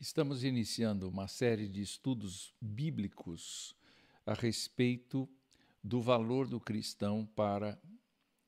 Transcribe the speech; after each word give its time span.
Estamos 0.00 0.44
iniciando 0.44 1.10
uma 1.10 1.28
série 1.28 1.68
de 1.68 1.82
estudos 1.82 2.54
bíblicos 2.58 3.76
a 4.24 4.32
respeito 4.32 5.28
do 5.84 6.00
valor 6.00 6.48
do 6.48 6.58
cristão 6.58 7.28
para 7.36 7.78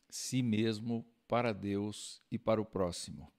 si 0.09 0.43
mesmo, 0.43 1.05
para 1.29 1.53
Deus 1.53 2.23
e 2.31 2.39
para 2.39 2.59
o 2.59 2.65
próximo. 2.65 3.31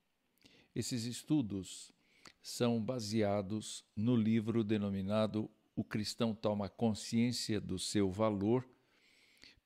Esses 0.75 1.05
estudos 1.05 1.91
são 2.39 2.79
baseados 2.79 3.83
no 3.95 4.15
livro 4.15 4.63
denominado 4.63 5.49
O 5.75 5.83
Cristão 5.83 6.35
Toma 6.35 6.69
Consciência 6.69 7.59
do 7.59 7.79
Seu 7.79 8.11
Valor, 8.11 8.63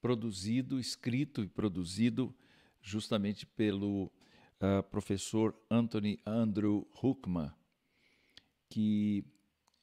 produzido, 0.01 0.79
escrito 0.79 1.43
e 1.43 1.49
produzido 1.49 2.33
justamente 2.81 3.45
pelo 3.45 4.05
uh, 4.05 4.81
professor 4.89 5.53
Anthony 5.69 6.17
Andrew 6.25 6.87
Huckman 7.03 7.51
que 8.69 9.23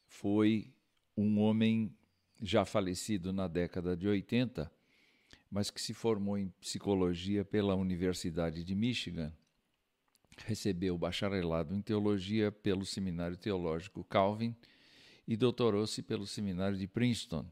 foi 0.07 0.73
um 1.17 1.39
homem 1.39 1.95
já 2.41 2.65
falecido 2.65 3.31
na 3.31 3.47
década 3.47 3.95
de 3.95 4.07
80, 4.07 4.71
mas 5.49 5.69
que 5.69 5.81
se 5.81 5.93
formou 5.93 6.37
em 6.37 6.49
psicologia 6.59 7.45
pela 7.45 7.75
Universidade 7.75 8.63
de 8.63 8.75
Michigan, 8.75 9.33
recebeu 10.45 10.97
bacharelado 10.97 11.73
em 11.73 11.81
teologia 11.81 12.51
pelo 12.51 12.85
Seminário 12.85 13.37
Teológico 13.37 14.03
Calvin 14.03 14.53
e 15.27 15.37
doutorou-se 15.37 16.01
pelo 16.01 16.27
Seminário 16.27 16.77
de 16.77 16.87
Princeton. 16.87 17.45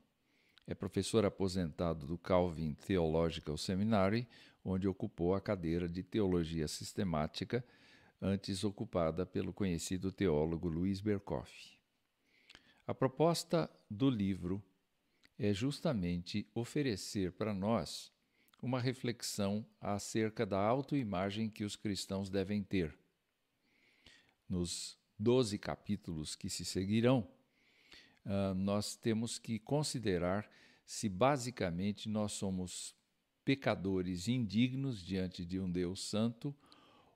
É 0.67 0.73
professor 0.73 1.25
aposentado 1.25 2.05
do 2.05 2.17
Calvin 2.17 2.73
Theological 2.73 3.57
Seminary, 3.57 4.27
onde 4.63 4.87
ocupou 4.87 5.33
a 5.33 5.41
cadeira 5.41 5.89
de 5.89 6.03
Teologia 6.03 6.67
Sistemática 6.67 7.63
antes 8.25 8.63
ocupada 8.63 9.25
pelo 9.25 9.51
conhecido 9.51 10.09
teólogo 10.09 10.69
Luiz 10.69 11.01
Berkoff. 11.01 11.77
A 12.87 12.93
proposta 12.93 13.69
do 13.89 14.09
livro 14.09 14.63
é 15.37 15.53
justamente 15.53 16.47
oferecer 16.55 17.33
para 17.33 17.53
nós 17.53 18.13
uma 18.61 18.79
reflexão 18.79 19.65
acerca 19.81 20.45
da 20.45 20.57
autoimagem 20.57 21.49
que 21.49 21.65
os 21.65 21.75
cristãos 21.75 22.29
devem 22.29 22.63
ter. 22.63 22.97
Nos 24.47 24.97
doze 25.19 25.59
capítulos 25.59 26.33
que 26.33 26.49
se 26.49 26.63
seguirão, 26.63 27.27
uh, 28.25 28.53
nós 28.55 28.95
temos 28.95 29.37
que 29.37 29.59
considerar 29.59 30.49
se 30.85 31.09
basicamente 31.09 32.07
nós 32.07 32.31
somos 32.31 32.95
pecadores 33.43 34.29
indignos 34.29 35.05
diante 35.05 35.45
de 35.45 35.59
um 35.59 35.69
Deus 35.69 36.07
santo 36.07 36.55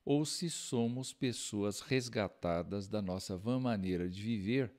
ou 0.09 0.23
se 0.23 0.49
somos 0.49 1.11
pessoas 1.11 1.81
resgatadas 1.81 2.87
da 2.87 3.01
nossa 3.01 3.35
vã 3.35 3.59
maneira 3.59 4.09
de 4.09 4.21
viver 4.21 4.73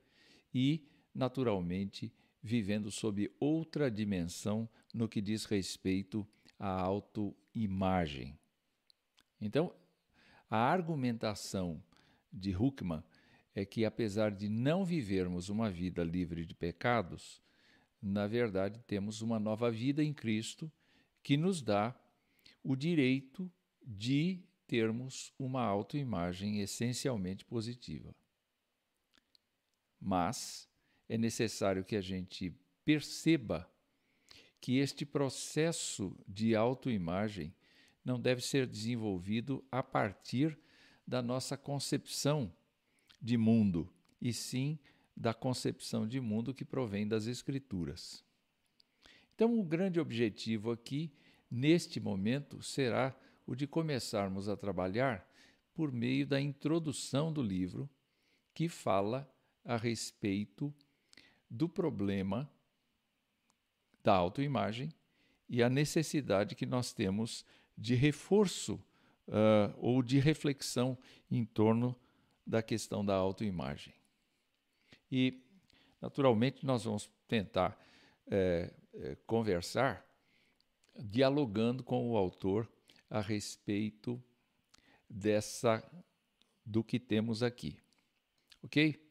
e, 0.55 0.89
naturalmente, 1.15 2.11
vivendo 2.43 2.91
sob 2.91 3.31
outra 3.39 3.91
dimensão 3.91 4.67
no 4.95 5.07
que 5.07 5.20
diz 5.20 5.45
respeito 5.45 6.27
à 6.59 6.70
autoimagem. 6.70 8.39
Então, 9.39 9.70
a 10.48 10.57
argumentação 10.57 11.85
de 12.33 12.57
Huckman 12.57 13.03
é 13.55 13.67
que, 13.67 13.85
apesar 13.85 14.31
de 14.31 14.48
não 14.48 14.83
vivermos 14.83 15.51
uma 15.51 15.70
vida 15.70 16.03
livre 16.03 16.47
de 16.47 16.55
pecados, 16.55 17.42
na 18.01 18.27
verdade 18.27 18.81
temos 18.87 19.20
uma 19.20 19.39
nova 19.39 19.70
vida 19.70 20.03
em 20.03 20.15
Cristo 20.15 20.73
que 21.23 21.37
nos 21.37 21.61
dá 21.61 21.95
o 22.65 22.75
direito 22.75 23.53
de 23.87 24.48
termos 24.69 25.33
uma 25.38 25.64
autoimagem 25.64 26.61
essencialmente 26.61 27.44
positiva. 27.44 28.14
Mas 30.01 30.68
é 31.08 31.18
necessário 31.18 31.84
que 31.84 31.96
a 31.96 32.01
gente 32.01 32.55
perceba 32.84 33.68
que 34.61 34.77
este 34.77 35.07
processo 35.07 36.14
de 36.28 36.55
autoimagem 36.55 37.52
não 38.05 38.20
deve 38.20 38.42
ser 38.42 38.67
desenvolvido 38.67 39.64
a 39.73 39.83
partir 39.83 40.57
da 41.07 41.23
nossa 41.23 41.57
concepção 41.57 42.52
de 43.20 43.36
mundo, 43.36 43.90
e 44.20 44.33
sim 44.33 44.78
da 45.17 45.33
concepção 45.33 46.07
de 46.07 46.20
mundo 46.20 46.55
que 46.55 46.64
provém 46.64 47.08
das 47.08 47.27
Escrituras. 47.27 48.23
Então, 49.34 49.58
o 49.58 49.64
grande 49.64 49.98
objetivo 49.98 50.70
aqui, 50.70 51.12
neste 51.51 51.98
momento, 51.98 52.62
será 52.62 53.17
o 53.48 53.57
de 53.57 53.67
começarmos 53.67 54.47
a 54.47 54.59
trabalhar 54.59 55.27
por 55.73 55.91
meio 55.91 56.27
da 56.27 56.39
introdução 56.39 57.33
do 57.33 57.41
livro, 57.41 57.89
que 58.53 58.69
fala 58.69 59.27
a 59.64 59.75
respeito 59.75 60.73
do 61.48 61.67
problema 61.67 62.47
da 64.05 64.13
autoimagem 64.14 64.92
e 65.48 65.63
a 65.63 65.70
necessidade 65.70 66.55
que 66.55 66.67
nós 66.67 66.92
temos 66.92 67.42
de 67.75 67.95
reforço 67.95 68.75
uh, 69.27 69.75
ou 69.79 70.03
de 70.03 70.19
reflexão 70.19 70.98
em 71.31 71.42
torno 71.42 71.98
da 72.47 72.63
questão 72.63 73.03
da 73.03 73.14
autoimagem. 73.14 73.95
E, 75.11 75.42
naturalmente, 76.03 76.67
nós 76.67 76.85
vamos 76.85 77.08
tentar 77.27 77.83
é, 78.27 78.75
é, 78.92 79.17
conversar 79.27 80.07
dialogando 80.95 81.83
com 81.83 82.11
o 82.11 82.17
autor 82.17 82.69
a 83.11 83.20
respeito 83.20 84.23
dessa 85.08 85.83
do 86.64 86.85
que 86.85 86.98
temos 86.98 87.42
aqui. 87.42 87.77
OK? 88.63 89.02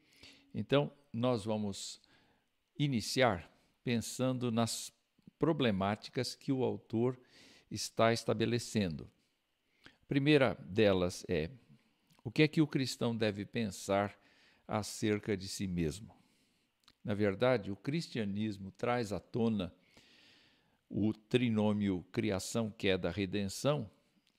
Então, 0.54 0.92
nós 1.12 1.46
vamos 1.46 2.02
iniciar 2.78 3.50
pensando 3.84 4.52
nas 4.52 4.92
problemáticas 5.40 6.36
que 6.36 6.52
o 6.52 6.64
autor 6.64 7.20
está 7.70 8.14
estabelecendo. 8.14 9.10
A 9.86 10.06
primeira 10.08 10.54
delas 10.56 11.26
é: 11.28 11.50
o 12.24 12.32
que 12.32 12.44
é 12.44 12.48
que 12.48 12.62
o 12.62 12.68
cristão 12.68 13.16
deve 13.16 13.46
pensar 13.46 14.18
acerca 14.68 15.36
de 15.36 15.48
si 15.48 15.68
mesmo? 15.68 16.16
Na 17.04 17.14
verdade, 17.14 17.72
o 17.72 17.76
cristianismo 17.76 18.72
traz 18.72 19.14
à 19.14 19.20
tona 19.20 19.74
o 20.90 21.14
trinômio 21.14 22.04
criação, 22.12 22.72
queda, 22.72 23.12
redenção, 23.12 23.90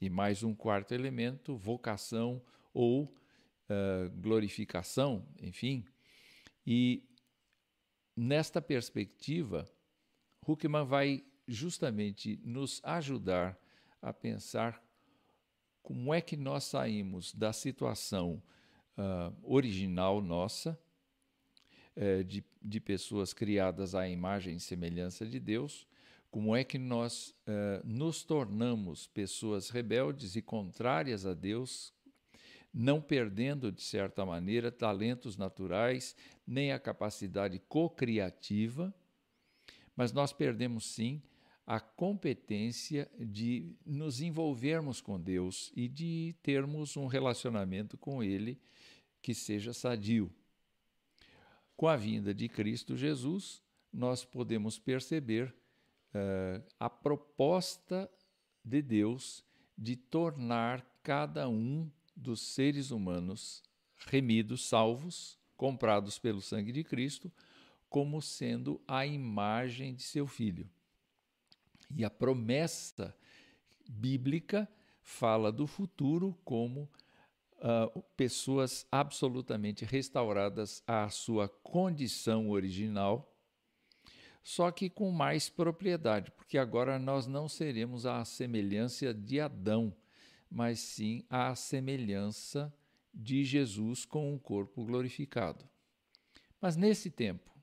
e 0.00 0.08
mais 0.08 0.42
um 0.42 0.54
quarto 0.54 0.92
elemento, 0.92 1.56
vocação 1.56 2.40
ou 2.72 3.04
uh, 3.04 4.10
glorificação, 4.20 5.26
enfim. 5.40 5.84
E 6.66 7.02
nesta 8.16 8.62
perspectiva, 8.62 9.68
Huckman 10.46 10.84
vai 10.84 11.24
justamente 11.46 12.40
nos 12.44 12.80
ajudar 12.84 13.58
a 14.00 14.12
pensar 14.12 14.82
como 15.82 16.12
é 16.12 16.20
que 16.20 16.36
nós 16.36 16.64
saímos 16.64 17.34
da 17.34 17.52
situação 17.52 18.42
uh, 18.96 19.34
original 19.42 20.20
nossa, 20.20 20.78
uh, 21.96 22.22
de, 22.24 22.44
de 22.62 22.80
pessoas 22.80 23.32
criadas 23.32 23.94
à 23.94 24.08
imagem 24.08 24.56
e 24.56 24.60
semelhança 24.60 25.26
de 25.26 25.40
Deus, 25.40 25.86
como 26.30 26.54
é 26.54 26.62
que 26.62 26.78
nós 26.78 27.30
uh, 27.46 27.84
nos 27.84 28.22
tornamos 28.22 29.06
pessoas 29.06 29.70
rebeldes 29.70 30.36
e 30.36 30.42
contrárias 30.42 31.24
a 31.24 31.32
Deus, 31.32 31.92
não 32.72 33.00
perdendo, 33.00 33.72
de 33.72 33.82
certa 33.82 34.24
maneira, 34.26 34.70
talentos 34.70 35.36
naturais, 35.36 36.14
nem 36.46 36.72
a 36.72 36.78
capacidade 36.78 37.58
co-criativa, 37.68 38.94
mas 39.96 40.12
nós 40.12 40.32
perdemos 40.32 40.84
sim 40.86 41.22
a 41.66 41.80
competência 41.80 43.10
de 43.18 43.74
nos 43.84 44.20
envolvermos 44.20 45.00
com 45.00 45.20
Deus 45.20 45.72
e 45.76 45.88
de 45.88 46.34
termos 46.42 46.96
um 46.96 47.06
relacionamento 47.06 47.96
com 47.98 48.22
Ele 48.22 48.60
que 49.20 49.34
seja 49.34 49.72
sadio. 49.72 50.32
Com 51.76 51.88
a 51.88 51.96
vinda 51.96 52.32
de 52.32 52.48
Cristo 52.48 52.96
Jesus, 52.96 53.62
nós 53.92 54.24
podemos 54.24 54.78
perceber 54.78 55.54
uh, 56.14 56.64
a 56.78 56.88
proposta 56.90 58.10
de 58.64 58.82
Deus 58.82 59.44
de 59.76 59.96
tornar 59.96 60.84
cada 61.02 61.48
um 61.48 61.90
dos 62.14 62.40
seres 62.40 62.90
humanos 62.90 63.62
remidos, 64.06 64.68
salvos, 64.68 65.38
comprados 65.56 66.18
pelo 66.18 66.40
sangue 66.40 66.72
de 66.72 66.84
Cristo, 66.84 67.32
como 67.88 68.20
sendo 68.20 68.80
a 68.86 69.06
imagem 69.06 69.94
de 69.94 70.02
seu 70.02 70.26
filho. 70.26 70.68
E 71.96 72.04
a 72.04 72.10
promessa 72.10 73.16
bíblica 73.88 74.68
fala 75.00 75.50
do 75.50 75.66
futuro 75.66 76.38
como 76.44 76.88
uh, 77.56 78.02
pessoas 78.16 78.86
absolutamente 78.92 79.84
restauradas 79.84 80.82
à 80.86 81.08
sua 81.08 81.48
condição 81.48 82.50
original 82.50 83.34
só 84.48 84.70
que 84.70 84.88
com 84.88 85.10
mais 85.10 85.50
propriedade, 85.50 86.30
porque 86.30 86.56
agora 86.56 86.98
nós 86.98 87.26
não 87.26 87.50
seremos 87.50 88.06
a 88.06 88.24
semelhança 88.24 89.12
de 89.12 89.38
Adão, 89.38 89.94
mas 90.50 90.80
sim 90.80 91.22
a 91.28 91.54
semelhança 91.54 92.72
de 93.12 93.44
Jesus 93.44 94.06
com 94.06 94.32
um 94.32 94.38
corpo 94.38 94.86
glorificado. 94.86 95.68
Mas 96.62 96.76
nesse 96.76 97.10
tempo, 97.10 97.54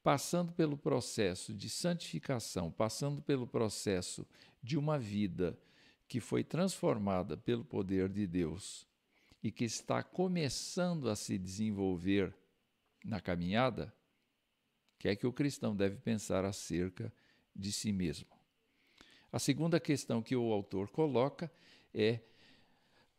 passando 0.00 0.52
pelo 0.52 0.76
processo 0.76 1.52
de 1.52 1.68
santificação, 1.68 2.70
passando 2.70 3.20
pelo 3.20 3.44
processo 3.44 4.24
de 4.62 4.78
uma 4.78 5.00
vida 5.00 5.58
que 6.06 6.20
foi 6.20 6.44
transformada 6.44 7.36
pelo 7.36 7.64
poder 7.64 8.08
de 8.08 8.24
Deus 8.24 8.86
e 9.42 9.50
que 9.50 9.64
está 9.64 10.04
começando 10.04 11.10
a 11.10 11.16
se 11.16 11.36
desenvolver 11.36 12.32
na 13.04 13.20
caminhada, 13.20 13.92
que 14.98 15.08
é 15.08 15.16
que 15.16 15.26
o 15.26 15.32
cristão 15.32 15.74
deve 15.74 15.96
pensar 15.96 16.44
acerca 16.44 17.12
de 17.54 17.72
si 17.72 17.92
mesmo? 17.92 18.26
A 19.30 19.38
segunda 19.38 19.78
questão 19.78 20.22
que 20.22 20.34
o 20.34 20.52
autor 20.52 20.88
coloca 20.88 21.50
é 21.94 22.20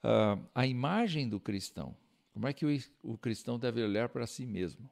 uh, 0.04 0.44
a 0.54 0.66
imagem 0.66 1.30
do 1.30 1.40
cristão. 1.40 1.96
Como 2.34 2.48
é 2.48 2.54
que 2.54 2.66
o, 2.66 2.70
o 3.04 3.18
cristão 3.18 3.60
deve 3.60 3.82
olhar 3.84 4.10
para 4.10 4.26
si 4.26 4.46
mesmo? 4.46 4.90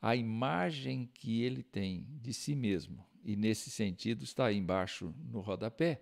A 0.00 0.16
imagem 0.16 1.10
que 1.12 1.42
ele 1.42 1.62
tem 1.62 2.06
de 2.20 2.32
si 2.32 2.54
mesmo, 2.54 3.04
e 3.24 3.36
nesse 3.36 3.70
sentido 3.70 4.22
está 4.24 4.46
aí 4.46 4.56
embaixo 4.56 5.12
no 5.30 5.40
rodapé, 5.40 6.00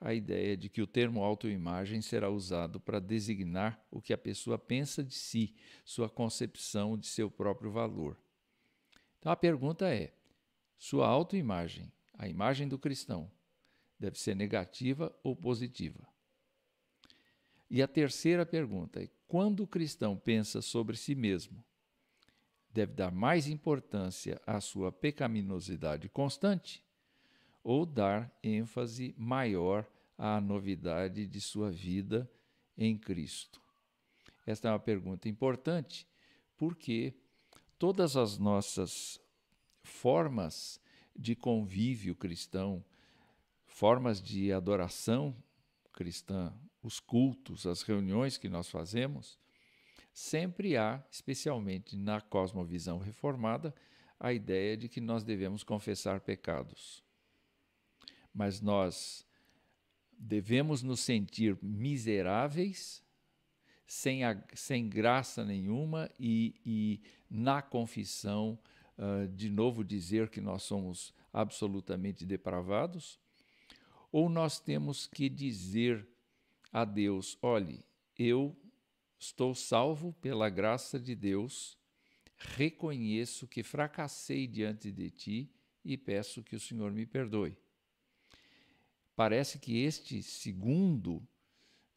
a 0.00 0.12
ideia 0.12 0.56
de 0.56 0.68
que 0.68 0.82
o 0.82 0.86
termo 0.86 1.22
autoimagem 1.22 2.02
será 2.02 2.28
usado 2.28 2.80
para 2.80 3.00
designar 3.00 3.82
o 3.90 4.00
que 4.00 4.12
a 4.12 4.18
pessoa 4.18 4.58
pensa 4.58 5.04
de 5.04 5.14
si, 5.14 5.54
sua 5.84 6.08
concepção 6.08 6.98
de 6.98 7.06
seu 7.06 7.30
próprio 7.30 7.70
valor. 7.70 8.18
Então 9.24 9.32
a 9.32 9.36
pergunta 9.36 9.88
é: 9.88 10.12
sua 10.76 11.08
autoimagem, 11.08 11.90
a 12.12 12.28
imagem 12.28 12.68
do 12.68 12.78
cristão, 12.78 13.30
deve 13.98 14.18
ser 14.20 14.36
negativa 14.36 15.18
ou 15.22 15.34
positiva? 15.34 16.06
E 17.70 17.80
a 17.80 17.88
terceira 17.88 18.44
pergunta 18.44 19.02
é: 19.02 19.08
quando 19.26 19.60
o 19.62 19.66
cristão 19.66 20.14
pensa 20.14 20.60
sobre 20.60 20.94
si 20.94 21.14
mesmo, 21.14 21.64
deve 22.68 22.92
dar 22.92 23.10
mais 23.10 23.48
importância 23.48 24.38
à 24.46 24.60
sua 24.60 24.92
pecaminosidade 24.92 26.06
constante 26.10 26.84
ou 27.62 27.86
dar 27.86 28.30
ênfase 28.42 29.14
maior 29.16 29.90
à 30.18 30.38
novidade 30.38 31.26
de 31.26 31.40
sua 31.40 31.70
vida 31.70 32.30
em 32.76 32.98
Cristo? 32.98 33.58
Esta 34.44 34.68
é 34.68 34.70
uma 34.70 34.78
pergunta 34.78 35.30
importante 35.30 36.06
porque 36.58 37.14
todas 37.84 38.16
as 38.16 38.38
nossas 38.38 39.20
formas 39.82 40.80
de 41.14 41.36
convívio 41.36 42.14
cristão, 42.14 42.82
formas 43.66 44.22
de 44.22 44.50
adoração 44.50 45.36
cristã, 45.92 46.50
os 46.82 46.98
cultos, 46.98 47.66
as 47.66 47.82
reuniões 47.82 48.38
que 48.38 48.48
nós 48.48 48.70
fazemos, 48.70 49.38
sempre 50.14 50.78
há, 50.78 51.04
especialmente 51.10 51.94
na 51.94 52.22
cosmovisão 52.22 52.98
reformada, 52.98 53.74
a 54.18 54.32
ideia 54.32 54.78
de 54.78 54.88
que 54.88 54.98
nós 54.98 55.22
devemos 55.22 55.62
confessar 55.62 56.22
pecados. 56.22 57.04
Mas 58.32 58.62
nós 58.62 59.26
devemos 60.18 60.82
nos 60.82 61.00
sentir 61.00 61.58
miseráveis, 61.60 63.04
sem, 63.86 64.24
a, 64.24 64.42
sem 64.54 64.88
graça 64.88 65.44
nenhuma, 65.44 66.10
e, 66.18 66.54
e 66.64 67.02
na 67.34 67.60
confissão, 67.60 68.56
uh, 68.96 69.26
de 69.28 69.50
novo 69.50 69.82
dizer 69.82 70.30
que 70.30 70.40
nós 70.40 70.62
somos 70.62 71.12
absolutamente 71.32 72.24
depravados? 72.24 73.18
Ou 74.12 74.28
nós 74.28 74.60
temos 74.60 75.08
que 75.08 75.28
dizer 75.28 76.06
a 76.72 76.84
Deus: 76.84 77.36
olhe, 77.42 77.84
eu 78.16 78.56
estou 79.18 79.52
salvo 79.54 80.12
pela 80.12 80.48
graça 80.48 81.00
de 81.00 81.16
Deus, 81.16 81.76
reconheço 82.36 83.48
que 83.48 83.64
fracassei 83.64 84.46
diante 84.46 84.92
de 84.92 85.10
ti 85.10 85.50
e 85.84 85.96
peço 85.96 86.42
que 86.42 86.54
o 86.54 86.60
Senhor 86.60 86.92
me 86.92 87.04
perdoe. 87.04 87.56
Parece 89.16 89.58
que 89.58 89.82
este 89.82 90.22
segundo, 90.22 91.16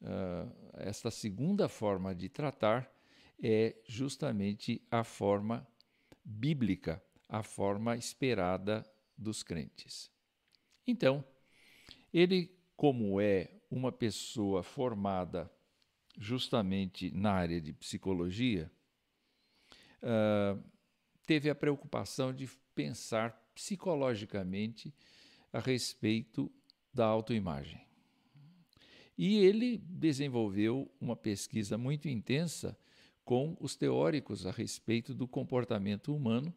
uh, 0.00 0.52
esta 0.78 1.10
segunda 1.10 1.68
forma 1.68 2.14
de 2.14 2.28
tratar 2.28 2.97
é 3.42 3.76
justamente 3.86 4.82
a 4.90 5.04
forma 5.04 5.66
bíblica, 6.24 7.02
a 7.28 7.42
forma 7.42 7.96
esperada 7.96 8.84
dos 9.16 9.42
crentes. 9.42 10.10
Então, 10.86 11.24
ele, 12.12 12.50
como 12.76 13.20
é 13.20 13.50
uma 13.70 13.92
pessoa 13.92 14.62
formada 14.62 15.50
justamente 16.16 17.10
na 17.12 17.32
área 17.32 17.60
de 17.60 17.72
psicologia, 17.72 18.70
uh, 20.02 20.62
teve 21.26 21.50
a 21.50 21.54
preocupação 21.54 22.32
de 22.32 22.48
pensar 22.74 23.30
psicologicamente 23.54 24.94
a 25.52 25.60
respeito 25.60 26.50
da 26.92 27.06
autoimagem. 27.06 27.86
E 29.16 29.38
ele 29.38 29.78
desenvolveu 29.78 30.90
uma 31.00 31.16
pesquisa 31.16 31.76
muito 31.76 32.08
intensa 32.08 32.78
com 33.28 33.54
os 33.60 33.76
teóricos 33.76 34.46
a 34.46 34.50
respeito 34.50 35.12
do 35.12 35.28
comportamento 35.28 36.16
humano, 36.16 36.50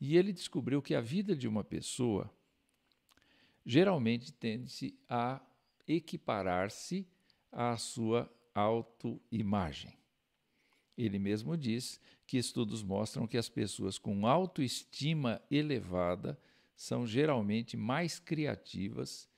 e 0.00 0.16
ele 0.16 0.32
descobriu 0.32 0.80
que 0.80 0.94
a 0.94 1.00
vida 1.02 1.36
de 1.36 1.46
uma 1.46 1.62
pessoa 1.62 2.32
geralmente 3.66 4.32
tende-se 4.32 4.98
a 5.10 5.42
equiparar-se 5.86 7.06
à 7.52 7.76
sua 7.76 8.34
autoimagem. 8.54 9.92
Ele 10.96 11.18
mesmo 11.18 11.54
diz 11.54 12.00
que 12.26 12.38
estudos 12.38 12.82
mostram 12.82 13.26
que 13.26 13.36
as 13.36 13.50
pessoas 13.50 13.98
com 13.98 14.26
autoestima 14.26 15.42
elevada 15.50 16.40
são 16.74 17.06
geralmente 17.06 17.76
mais 17.76 18.18
criativas, 18.18 19.28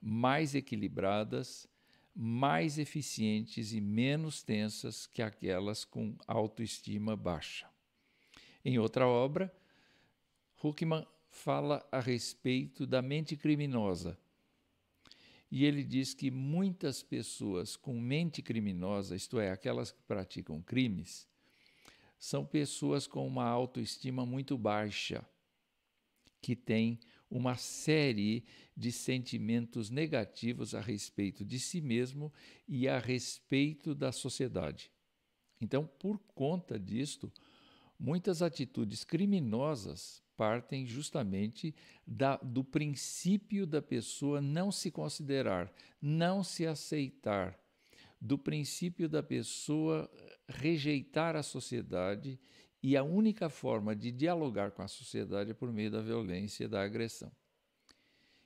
mais 0.00 0.52
equilibradas, 0.56 1.68
mais 2.14 2.78
eficientes 2.78 3.72
e 3.72 3.80
menos 3.80 4.42
tensas 4.42 5.06
que 5.06 5.20
aquelas 5.20 5.84
com 5.84 6.16
autoestima 6.26 7.16
baixa. 7.16 7.68
Em 8.64 8.78
outra 8.78 9.06
obra, 9.06 9.52
Huckman 10.62 11.06
fala 11.28 11.86
a 11.90 12.00
respeito 12.00 12.86
da 12.86 13.02
mente 13.02 13.36
criminosa. 13.36 14.16
E 15.50 15.64
ele 15.64 15.82
diz 15.84 16.14
que 16.14 16.30
muitas 16.30 17.02
pessoas 17.02 17.76
com 17.76 18.00
mente 18.00 18.40
criminosa, 18.40 19.14
isto 19.14 19.38
é, 19.38 19.50
aquelas 19.50 19.90
que 19.90 20.02
praticam 20.02 20.62
crimes, 20.62 21.28
são 22.18 22.44
pessoas 22.44 23.06
com 23.06 23.26
uma 23.26 23.44
autoestima 23.44 24.24
muito 24.24 24.56
baixa, 24.56 25.24
que 26.40 26.56
têm 26.56 26.98
uma 27.34 27.56
série 27.56 28.44
de 28.76 28.92
sentimentos 28.92 29.90
negativos 29.90 30.72
a 30.72 30.80
respeito 30.80 31.44
de 31.44 31.58
si 31.58 31.80
mesmo 31.80 32.32
e 32.66 32.88
a 32.88 33.00
respeito 33.00 33.92
da 33.92 34.12
sociedade. 34.12 34.88
Então, 35.60 35.84
por 35.98 36.16
conta 36.32 36.78
disto, 36.78 37.32
muitas 37.98 38.40
atitudes 38.40 39.02
criminosas 39.02 40.22
partem 40.36 40.86
justamente 40.86 41.74
da, 42.06 42.36
do 42.36 42.62
princípio 42.62 43.66
da 43.66 43.82
pessoa 43.82 44.40
não 44.40 44.70
se 44.70 44.92
considerar, 44.92 45.72
não 46.00 46.44
se 46.44 46.64
aceitar, 46.64 47.58
do 48.20 48.38
princípio 48.38 49.08
da 49.08 49.22
pessoa 49.24 50.08
rejeitar 50.48 51.34
a 51.34 51.42
sociedade 51.42 52.38
e 52.84 52.98
a 52.98 53.02
única 53.02 53.48
forma 53.48 53.96
de 53.96 54.12
dialogar 54.12 54.70
com 54.72 54.82
a 54.82 54.88
sociedade 54.88 55.52
é 55.52 55.54
por 55.54 55.72
meio 55.72 55.90
da 55.90 56.02
violência 56.02 56.64
e 56.64 56.68
da 56.68 56.82
agressão. 56.82 57.32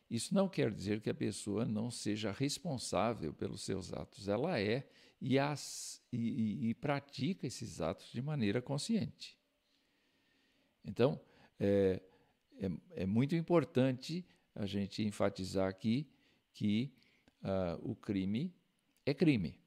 Isso 0.09 0.33
não 0.33 0.49
quer 0.49 0.71
dizer 0.71 1.01
que 1.01 1.11
a 1.11 1.15
pessoa 1.15 1.65
não 1.65 1.91
seja 1.91 2.31
responsável 2.31 3.35
pelos 3.35 3.63
seus 3.63 3.93
atos. 3.93 4.29
Ela 4.29 4.61
é 4.61 4.89
e, 5.21 5.41
as, 5.41 6.01
e, 6.13 6.69
e, 6.69 6.75
pratica 6.75 7.49
esses 7.49 7.81
atos 7.81 8.13
de 8.13 8.23
maneira 8.23 8.63
consciente. 8.63 9.37
Então, 10.85 11.21
é, 11.59 12.01
é, 12.61 12.71
é 12.93 13.07
muito 13.07 13.35
importante 13.35 14.25
a 14.55 14.67
gente 14.67 15.03
enfatizar 15.03 15.69
aqui 15.69 16.09
que 16.53 16.95
uh, 17.43 17.91
o 17.91 17.97
crime 17.97 18.55
é 19.05 19.13
crime. 19.13 19.59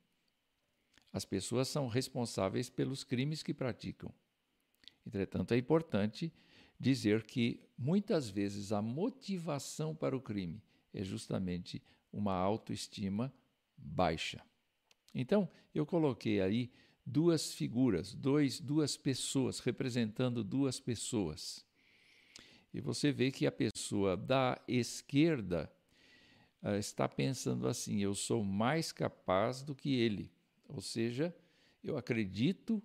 As 1.12 1.25
pessoas 1.25 1.68
são 1.68 1.90
responsáveis 1.90 2.70
pelos 2.70 3.04
crimes 3.04 3.44
que 3.44 3.54
praticam. 3.54 4.13
Entretanto, 5.05 5.53
é 5.53 5.58
importante 5.58 6.31
dizer 6.79 7.24
que 7.24 7.60
muitas 7.77 8.29
vezes 8.29 8.72
a 8.72 8.81
motivação 8.81 9.96
para 9.96 10.15
o 10.15 10.22
crime 10.22 10.62
é 10.93 11.03
justamente 11.03 11.81
uma 12.12 12.34
autoestima 12.34 13.34
baixa. 13.77 14.43
Então, 15.13 15.50
eu 15.74 15.86
coloquei 15.86 16.41
aí 16.41 16.72
duas 17.05 17.53
figuras, 17.53 18.13
dois, 18.13 18.60
duas 18.60 18.96
pessoas, 18.98 19.60
representando 19.60 20.43
duas 20.43 20.79
pessoas. 20.79 21.65
E 22.74 22.79
você 22.79 23.12
vê 23.12 23.31
que 23.31 23.46
a 23.46 23.51
pessoa 23.51 24.15
da 24.15 24.62
esquerda 24.67 25.72
uh, 26.63 26.75
está 26.75 27.08
pensando 27.08 27.67
assim: 27.67 28.00
eu 28.00 28.15
sou 28.15 28.43
mais 28.43 28.91
capaz 28.91 29.62
do 29.62 29.75
que 29.75 29.93
ele. 29.93 30.31
Ou 30.67 30.81
seja, 30.81 31.36
eu 31.84 31.98
acredito 31.98 32.81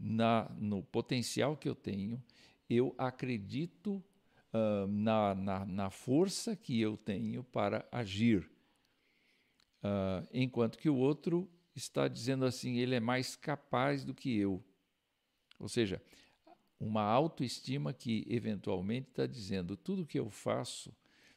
na, 0.00 0.50
no 0.58 0.82
potencial 0.82 1.56
que 1.56 1.68
eu 1.68 1.74
tenho, 1.74 2.22
eu 2.68 2.94
acredito 2.96 4.02
uh, 4.54 4.86
na, 4.88 5.34
na, 5.34 5.66
na, 5.66 5.90
força 5.90 6.56
que 6.56 6.80
eu 6.80 6.96
tenho 6.96 7.44
para 7.44 7.86
agir. 7.92 8.50
Uh, 9.82 10.26
enquanto 10.32 10.78
que 10.78 10.88
o 10.88 10.96
outro 10.96 11.48
está 11.74 12.08
dizendo 12.08 12.44
assim, 12.46 12.78
ele 12.78 12.94
é 12.94 13.00
mais 13.00 13.36
capaz 13.36 14.04
do 14.04 14.14
que 14.14 14.34
eu. 14.36 14.62
Ou 15.58 15.68
seja, 15.68 16.02
uma 16.78 17.02
autoestima 17.02 17.92
que 17.92 18.24
eventualmente 18.28 19.08
está 19.10 19.26
dizendo 19.26 19.76
tudo 19.76 20.06
que 20.06 20.18
eu 20.18 20.30
faço 20.30 20.94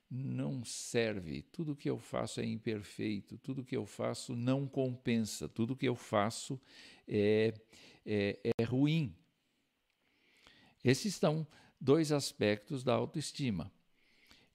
não 0.10 0.63
serve, 0.63 1.41
tudo 1.41 1.75
que 1.75 1.89
eu 1.89 1.98
faço 1.98 2.39
é 2.39 2.46
imperfeito, 2.46 3.38
tudo 3.39 3.63
que 3.65 3.75
eu 3.75 3.86
faço 3.86 4.36
não 4.36 4.67
compensa, 4.67 5.50
tudo 5.50 5.75
que 5.75 5.88
eu 5.88 5.96
faço 5.96 6.62
é, 7.08 7.51
é, 8.05 8.39
é 8.57 8.63
ruim. 8.63 9.15
Esses 10.83 11.15
são 11.15 11.48
dois 11.79 12.12
aspectos 12.12 12.83
da 12.83 12.93
autoestima. 12.93 13.72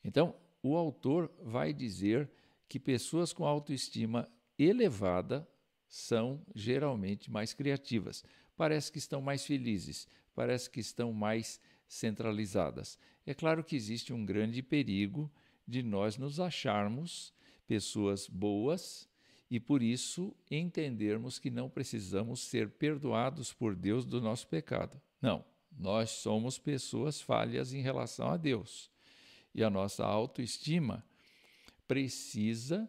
Então, 0.05 0.35
o 0.63 0.77
autor 0.77 1.31
vai 1.43 1.73
dizer 1.73 2.31
que 2.69 2.79
pessoas 2.79 3.33
com 3.33 3.45
autoestima 3.45 4.29
elevada 4.59 5.49
são 5.89 6.45
geralmente 6.55 7.31
mais 7.31 7.55
criativas. 7.55 8.25
Parece 8.57 8.93
que 8.93 8.99
estão 8.99 9.23
mais 9.23 9.45
felizes, 9.45 10.07
parece 10.35 10.69
que 10.69 10.81
estão 10.81 11.13
mais 11.13 11.61
centralizadas. 11.87 12.99
É 13.25 13.33
claro 13.33 13.65
que 13.65 13.77
existe 13.77 14.13
um 14.13 14.25
grande 14.25 14.63
perigo 14.63 15.31
de 15.67 15.83
nós 15.83 16.17
nos 16.19 16.41
acharmos 16.41 17.33
pessoas 17.67 18.27
boas 18.27 19.09
e 19.51 19.59
por 19.59 19.83
isso 19.83 20.35
entendermos 20.51 21.39
que 21.39 21.51
não 21.51 21.71
precisamos 21.71 22.41
ser 22.41 22.71
perdoados 22.71 23.53
por 23.53 23.75
Deus 23.75 24.05
do 24.05 24.21
nosso 24.21 24.47
pecado. 24.47 25.01
Não, 25.21 25.45
nós 25.77 26.11
somos 26.11 26.59
pessoas 26.59 27.21
falhas 27.21 27.73
em 27.73 27.81
relação 27.81 28.29
a 28.29 28.37
Deus. 28.37 28.91
E 29.55 29.65
a 29.65 29.71
nossa 29.71 30.05
autoestima 30.05 31.05
precisa 31.87 32.89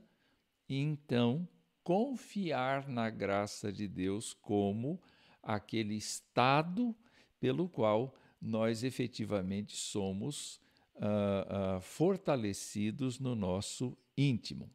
então 0.68 1.48
confiar 1.84 2.88
na 2.88 3.10
graça 3.10 3.72
de 3.72 3.88
Deus 3.88 4.34
como 4.34 5.02
aquele 5.42 5.96
estado 5.96 6.96
pelo 7.40 7.70
qual 7.70 8.14
nós 8.42 8.84
efetivamente 8.84 9.76
somos 9.76 10.60
uh, 10.96 11.78
uh, 11.78 11.82
fortalecidos 11.82 13.20
no 13.20 13.34
nosso 13.34 13.98
íntimo. 14.18 14.70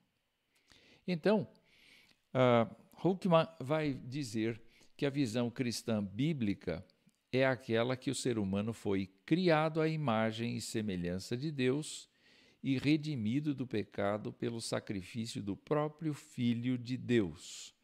Então, 1.07 1.47
uh, 2.35 2.75
Huckman 3.03 3.47
vai 3.61 3.95
dizer 3.95 4.61
que 4.97 5.07
a 5.07 5.11
visão 5.11 5.51
cristã 5.51 6.03
bíblica 6.03 6.85
é 7.33 7.45
aquela 7.45 7.97
que 7.97 8.11
o 8.11 8.15
ser 8.15 8.39
humano 8.39 8.73
foi 8.73 9.11
criado 9.27 9.81
à 9.81 9.89
imagem 9.89 10.57
e 10.57 10.61
semelhança 10.61 11.37
de 11.37 11.51
Deus 11.51 12.09
e 12.63 12.79
redimido 12.79 13.55
do 13.55 13.67
pecado 13.67 14.33
pelo 14.33 14.61
sacrifício 14.61 15.43
do 15.43 15.57
próprio 15.57 16.15
Filho 16.15 16.79
de 16.79 16.97
Deus. 16.97 17.75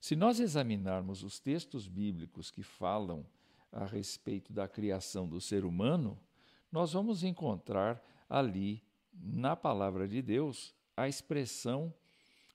Se 0.00 0.16
nós 0.16 0.40
examinarmos 0.40 1.22
os 1.22 1.38
textos 1.38 1.86
bíblicos 1.86 2.50
que 2.50 2.62
falam 2.62 3.26
a 3.70 3.84
respeito 3.84 4.52
da 4.52 4.66
criação 4.66 5.28
do 5.28 5.40
ser 5.40 5.64
humano, 5.64 6.18
nós 6.72 6.92
vamos 6.92 7.22
encontrar 7.22 8.02
ali, 8.28 8.82
na 9.12 9.54
palavra 9.54 10.06
de 10.08 10.20
Deus, 10.20 10.74
a 10.96 11.08
expressão 11.08 11.92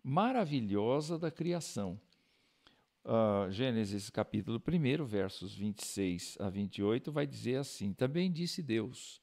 maravilhosa 0.04 1.18
da 1.18 1.32
criação. 1.32 2.00
Uh, 3.04 3.52
Gênesis 3.52 4.10
capítulo 4.10 4.62
1, 4.62 5.06
versos 5.06 5.56
26 5.56 6.38
a 6.40 6.50
28, 6.50 7.12
vai 7.12 7.26
dizer 7.26 7.58
assim: 7.58 7.94
Também 7.94 8.32
disse 8.32 8.62
Deus: 8.62 9.22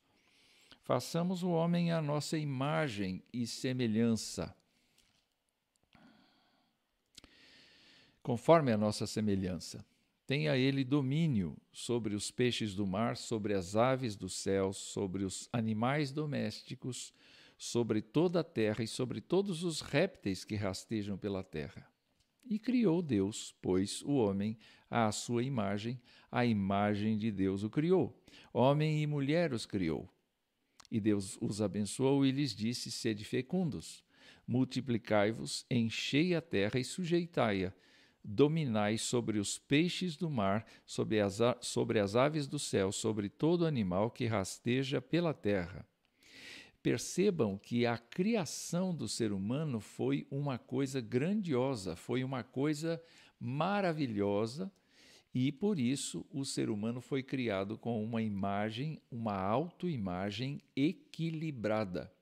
Façamos 0.82 1.42
o 1.42 1.50
homem 1.50 1.92
à 1.92 2.02
nossa 2.02 2.36
imagem 2.36 3.22
e 3.32 3.46
semelhança, 3.46 4.54
conforme 8.22 8.72
a 8.72 8.76
nossa 8.76 9.06
semelhança 9.06 9.84
tenha 10.28 10.54
ele 10.58 10.84
domínio 10.84 11.56
sobre 11.72 12.14
os 12.14 12.30
peixes 12.30 12.74
do 12.74 12.86
mar, 12.86 13.16
sobre 13.16 13.54
as 13.54 13.74
aves 13.74 14.14
dos 14.14 14.34
céus, 14.34 14.76
sobre 14.76 15.24
os 15.24 15.48
animais 15.50 16.12
domésticos, 16.12 17.14
sobre 17.58 18.00
toda 18.00 18.40
a 18.40 18.44
terra 18.44 18.84
e 18.84 18.86
sobre 18.86 19.20
todos 19.20 19.64
os 19.64 19.80
répteis 19.80 20.44
que 20.44 20.54
rastejam 20.54 21.18
pela 21.18 21.42
terra. 21.42 21.86
E 22.44 22.58
criou 22.58 23.02
Deus, 23.02 23.54
pois, 23.60 24.00
o 24.02 24.14
homem 24.14 24.56
à 24.88 25.12
sua 25.12 25.42
imagem, 25.42 26.00
a 26.30 26.46
imagem 26.46 27.18
de 27.18 27.30
Deus 27.30 27.62
o 27.62 27.68
criou. 27.68 28.18
Homem 28.54 29.02
e 29.02 29.06
mulher 29.06 29.52
os 29.52 29.66
criou. 29.66 30.08
E 30.90 30.98
Deus 30.98 31.36
os 31.40 31.60
abençoou 31.60 32.24
e 32.24 32.30
lhes 32.30 32.54
disse: 32.54 32.90
Sede 32.90 33.24
fecundos, 33.24 34.02
multiplicai-vos, 34.46 35.66
enchei 35.70 36.34
a 36.34 36.40
terra 36.40 36.78
e 36.78 36.84
sujeitai-a 36.84 37.74
dominai 38.24 38.98
sobre 38.98 39.38
os 39.38 39.58
peixes 39.58 40.16
do 40.16 40.28
mar, 40.28 40.66
sobre 40.84 41.20
as, 41.20 41.38
sobre 41.62 41.98
as 41.98 42.14
aves 42.14 42.46
do 42.46 42.58
céu, 42.58 42.92
sobre 42.92 43.28
todo 43.28 43.64
animal 43.64 44.10
que 44.10 44.26
rasteja 44.26 45.00
pela 45.00 45.32
terra. 45.32 45.86
Percebam 46.82 47.58
que 47.58 47.84
a 47.84 47.98
criação 47.98 48.94
do 48.94 49.08
ser 49.08 49.32
humano 49.32 49.80
foi 49.80 50.26
uma 50.30 50.58
coisa 50.58 51.00
grandiosa, 51.00 51.96
foi 51.96 52.22
uma 52.22 52.42
coisa 52.42 53.02
maravilhosa, 53.38 54.70
e 55.34 55.52
por 55.52 55.78
isso 55.78 56.24
o 56.30 56.44
ser 56.44 56.70
humano 56.70 57.00
foi 57.00 57.22
criado 57.22 57.76
com 57.76 58.02
uma 58.02 58.22
imagem, 58.22 59.00
uma 59.10 59.34
autoimagem 59.34 60.60
equilibrada. 60.74 62.12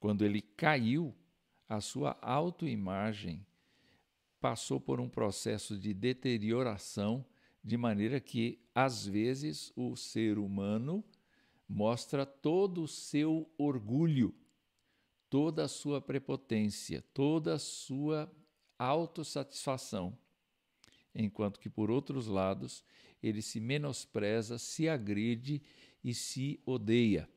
Quando 0.00 0.24
ele 0.24 0.40
caiu, 0.40 1.14
a 1.68 1.80
sua 1.80 2.16
autoimagem 2.22 3.44
passou 4.40 4.80
por 4.80 5.00
um 5.00 5.08
processo 5.08 5.76
de 5.76 5.92
deterioração, 5.92 7.24
de 7.62 7.76
maneira 7.76 8.20
que, 8.20 8.60
às 8.74 9.04
vezes, 9.04 9.72
o 9.76 9.96
ser 9.96 10.38
humano 10.38 11.04
mostra 11.68 12.24
todo 12.24 12.82
o 12.82 12.88
seu 12.88 13.52
orgulho, 13.58 14.34
toda 15.28 15.64
a 15.64 15.68
sua 15.68 16.00
prepotência, 16.00 17.04
toda 17.12 17.54
a 17.54 17.58
sua 17.58 18.30
autossatisfação, 18.78 20.16
enquanto 21.14 21.60
que, 21.60 21.68
por 21.68 21.90
outros 21.90 22.26
lados, 22.26 22.82
ele 23.22 23.42
se 23.42 23.60
menospreza, 23.60 24.56
se 24.56 24.88
agride 24.88 25.60
e 26.02 26.14
se 26.14 26.60
odeia. 26.64 27.28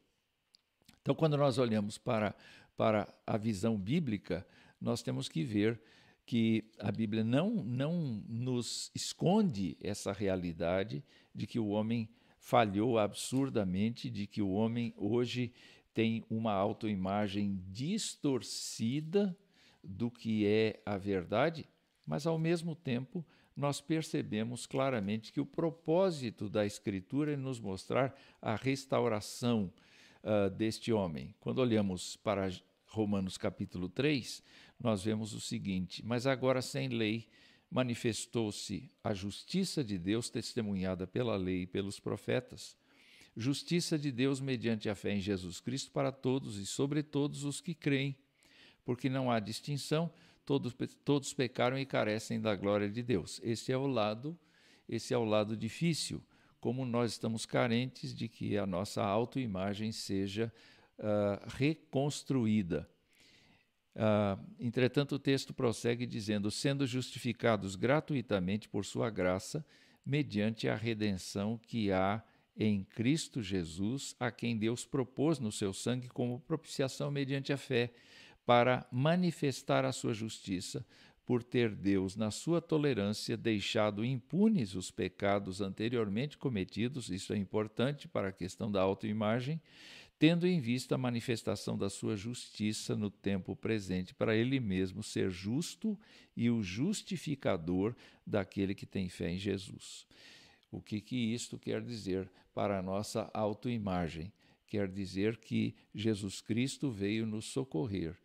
Então, 1.02 1.16
quando 1.16 1.36
nós 1.36 1.58
olhamos 1.58 1.98
para, 1.98 2.36
para 2.78 3.12
a 3.26 3.36
visão 3.38 3.78
bíblica, 3.78 4.48
nós 4.80 5.02
temos 5.02 5.28
que 5.28 5.44
ver 5.44 5.82
que 6.26 6.72
a 6.80 6.92
Bíblia 6.92 7.24
não, 7.24 7.50
não 7.64 8.24
nos 8.28 8.92
esconde 8.94 9.76
essa 9.82 10.14
realidade 10.14 11.04
de 11.34 11.48
que 11.48 11.60
o 11.60 11.70
homem 11.70 12.08
falhou 12.42 12.98
absurdamente, 12.98 14.10
de 14.10 14.26
que 14.26 14.42
o 14.42 14.50
homem 14.50 14.94
hoje 14.98 15.54
tem 15.94 16.26
uma 16.28 16.52
autoimagem 16.52 17.64
distorcida 17.70 19.38
do 19.84 20.10
que 20.10 20.46
é 20.46 20.82
a 20.84 20.98
verdade, 20.98 21.70
mas 22.06 22.26
ao 22.26 22.40
mesmo 22.40 22.76
tempo 22.76 23.24
nós 23.56 23.80
percebemos 23.80 24.66
claramente 24.66 25.32
que 25.32 25.40
o 25.40 25.46
propósito 25.46 26.50
da 26.50 26.66
Escritura 26.66 27.34
é 27.34 27.38
nos 27.38 27.60
mostrar 27.60 28.16
a 28.42 28.56
restauração 28.56 29.72
uh, 30.24 30.50
deste 30.50 30.92
homem. 30.92 31.36
Quando 31.40 31.60
olhamos 31.60 32.16
para 32.16 32.50
Romanos 32.88 33.38
capítulo 33.38 33.88
3, 33.88 34.44
nós 34.80 35.04
vemos 35.04 35.34
o 35.34 35.40
seguinte: 35.40 36.04
Mas 36.04 36.26
agora 36.26 36.62
sem 36.62 36.88
lei 36.88 37.28
manifestou-se 37.72 38.92
a 39.02 39.14
justiça 39.14 39.82
de 39.82 39.98
Deus 39.98 40.30
testemunhada 40.30 41.08
pela 41.08 41.38
lei 41.38 41.62
e 41.62 41.68
pelos 41.68 42.02
profetas. 42.02 42.76
Justiça 43.36 43.98
de 43.98 44.12
Deus 44.12 44.42
mediante 44.42 44.90
a 44.90 44.96
fé 44.96 45.14
em 45.14 45.22
Jesus 45.22 45.62
Cristo 45.62 45.90
para 45.92 46.12
todos 46.12 46.58
e 46.58 46.66
sobre 46.66 47.02
todos 47.02 47.46
os 47.46 47.62
que 47.62 47.74
creem, 47.74 48.14
porque 48.84 49.10
não 49.10 49.32
há 49.32 49.40
distinção, 49.40 50.12
todos, 50.46 50.76
todos 51.06 51.34
pecaram 51.34 51.80
e 51.80 51.86
carecem 51.86 52.42
da 52.42 52.54
glória 52.54 52.90
de 52.90 53.02
Deus. 53.02 53.40
Esse 53.42 53.72
é 53.72 53.78
o 53.78 53.88
lado, 53.88 54.38
esse 54.90 55.14
é 55.14 55.18
o 55.18 55.24
lado 55.24 55.56
difícil, 55.56 56.22
como 56.60 56.86
nós 56.86 57.14
estamos 57.14 57.46
carentes 57.46 58.14
de 58.14 58.28
que 58.28 58.58
a 58.58 58.66
nossa 58.66 59.02
autoimagem 59.02 59.94
seja 59.94 60.52
uh, 61.00 61.50
reconstruída. 61.56 62.91
Uh, 63.96 64.40
entretanto, 64.60 65.16
o 65.16 65.20
texto 65.20 65.54
prossegue 65.54 66.06
dizendo: 66.06 66.50
sendo 66.50 66.88
justificados 66.88 67.76
gratuitamente 67.76 68.70
por 68.70 68.86
sua 68.86 69.10
graça, 69.10 69.66
mediante 70.06 70.70
a 70.70 70.76
redenção 70.76 71.58
que 71.58 71.92
há 71.92 72.24
em 72.56 72.84
Cristo 72.84 73.42
Jesus, 73.42 74.16
a 74.20 74.32
quem 74.32 74.58
Deus 74.58 74.86
propôs 74.86 75.40
no 75.40 75.52
seu 75.52 75.74
sangue 75.74 76.08
como 76.08 76.40
propiciação 76.40 77.10
mediante 77.12 77.52
a 77.52 77.58
fé, 77.58 77.92
para 78.46 78.86
manifestar 78.92 79.86
a 79.86 79.92
sua 79.92 80.14
justiça, 80.14 80.86
por 81.26 81.44
ter 81.44 81.74
Deus, 81.74 82.16
na 82.16 82.32
sua 82.32 82.60
tolerância, 82.60 83.38
deixado 83.38 84.04
impunes 84.04 84.76
os 84.76 84.92
pecados 84.92 85.62
anteriormente 85.62 86.38
cometidos, 86.38 87.10
isso 87.10 87.32
é 87.32 87.38
importante 87.38 88.08
para 88.08 88.30
a 88.30 88.34
questão 88.34 88.70
da 88.72 88.82
autoimagem, 88.82 89.62
tendo 90.22 90.46
em 90.46 90.60
vista 90.60 90.94
a 90.94 91.00
manifestação 91.00 91.76
da 91.76 91.90
sua 91.90 92.16
justiça 92.16 92.96
no 92.96 93.10
tempo 93.10 93.56
presente, 93.56 94.14
para 94.14 94.36
ele 94.36 94.60
mesmo 94.60 95.02
ser 95.02 95.32
justo 95.32 96.00
e 96.38 96.48
o 96.48 96.62
justificador 96.62 97.96
daquele 98.24 98.76
que 98.76 98.86
tem 98.86 99.10
fé 99.10 99.32
em 99.32 99.40
Jesus. 99.40 100.06
O 100.72 100.80
que, 100.80 101.02
que 101.02 101.16
isto 101.16 101.58
quer 101.58 101.82
dizer 101.82 102.30
para 102.54 102.78
a 102.78 102.84
nossa 102.84 103.32
autoimagem? 103.34 104.32
Quer 104.68 104.88
dizer 104.88 105.38
que 105.38 105.74
Jesus 105.92 106.40
Cristo 106.40 106.92
veio 106.92 107.26
nos 107.26 107.46
socorrer, 107.46 108.16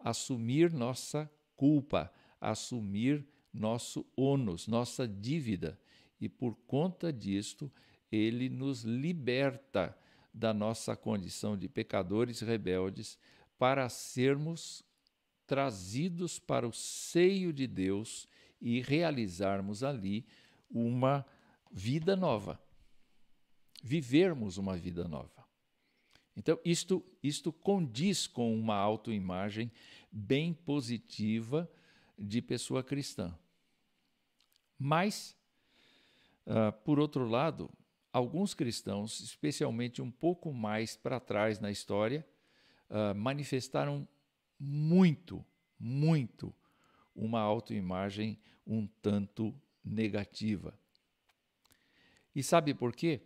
assumir 0.00 0.72
nossa 0.72 1.30
culpa, 1.54 2.12
assumir 2.40 3.24
nosso 3.54 4.04
ônus, 4.16 4.66
nossa 4.66 5.06
dívida, 5.06 5.78
e 6.20 6.28
por 6.28 6.56
conta 6.66 7.12
disto, 7.12 7.70
ele 8.10 8.48
nos 8.48 8.82
liberta 8.82 9.96
da 10.36 10.52
nossa 10.52 10.94
condição 10.94 11.56
de 11.56 11.66
pecadores 11.66 12.40
rebeldes 12.40 13.18
para 13.58 13.88
sermos 13.88 14.84
trazidos 15.46 16.38
para 16.38 16.68
o 16.68 16.72
seio 16.72 17.54
de 17.54 17.66
Deus 17.66 18.28
e 18.60 18.82
realizarmos 18.82 19.82
ali 19.82 20.26
uma 20.70 21.24
vida 21.72 22.14
nova. 22.14 22.60
Vivermos 23.82 24.58
uma 24.58 24.76
vida 24.76 25.08
nova. 25.08 25.46
Então, 26.36 26.58
isto, 26.62 27.02
isto 27.22 27.50
condiz 27.50 28.26
com 28.26 28.54
uma 28.54 28.76
autoimagem 28.76 29.72
bem 30.12 30.52
positiva 30.52 31.70
de 32.18 32.42
pessoa 32.42 32.84
cristã. 32.84 33.34
Mas, 34.78 35.34
uh, 36.44 36.72
por 36.84 36.98
outro 36.98 37.26
lado, 37.26 37.70
alguns 38.16 38.54
cristãos, 38.54 39.20
especialmente 39.20 40.00
um 40.00 40.10
pouco 40.10 40.50
mais 40.50 40.96
para 40.96 41.20
trás 41.20 41.60
na 41.60 41.70
história, 41.70 42.26
uh, 42.88 43.14
manifestaram 43.14 44.08
muito, 44.58 45.44
muito 45.78 46.54
uma 47.14 47.40
autoimagem 47.40 48.38
um 48.66 48.86
tanto 49.02 49.54
negativa. 49.84 50.72
E 52.34 52.42
sabe 52.42 52.72
por 52.72 52.96
quê? 52.96 53.20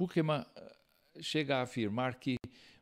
Huckman 0.00 0.46
ah, 0.56 0.76
chega 1.20 1.58
a 1.58 1.62
afirmar 1.62 2.18
que 2.18 2.36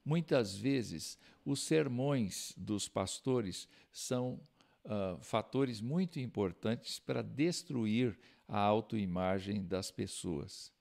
muitas 0.05 0.57
vezes 0.57 1.19
os 1.45 1.63
sermões 1.63 2.55
dos 2.57 2.89
pastores 2.89 3.69
são 3.93 4.41
uh, 4.85 5.19
fatores 5.21 5.81
muito 5.81 6.21
importantes 6.21 7.01
para 7.01 7.23
destruir 7.23 8.17
a 8.47 8.61
autoimagem 8.61 9.65
das 9.65 9.91
pessoas. 9.91 10.76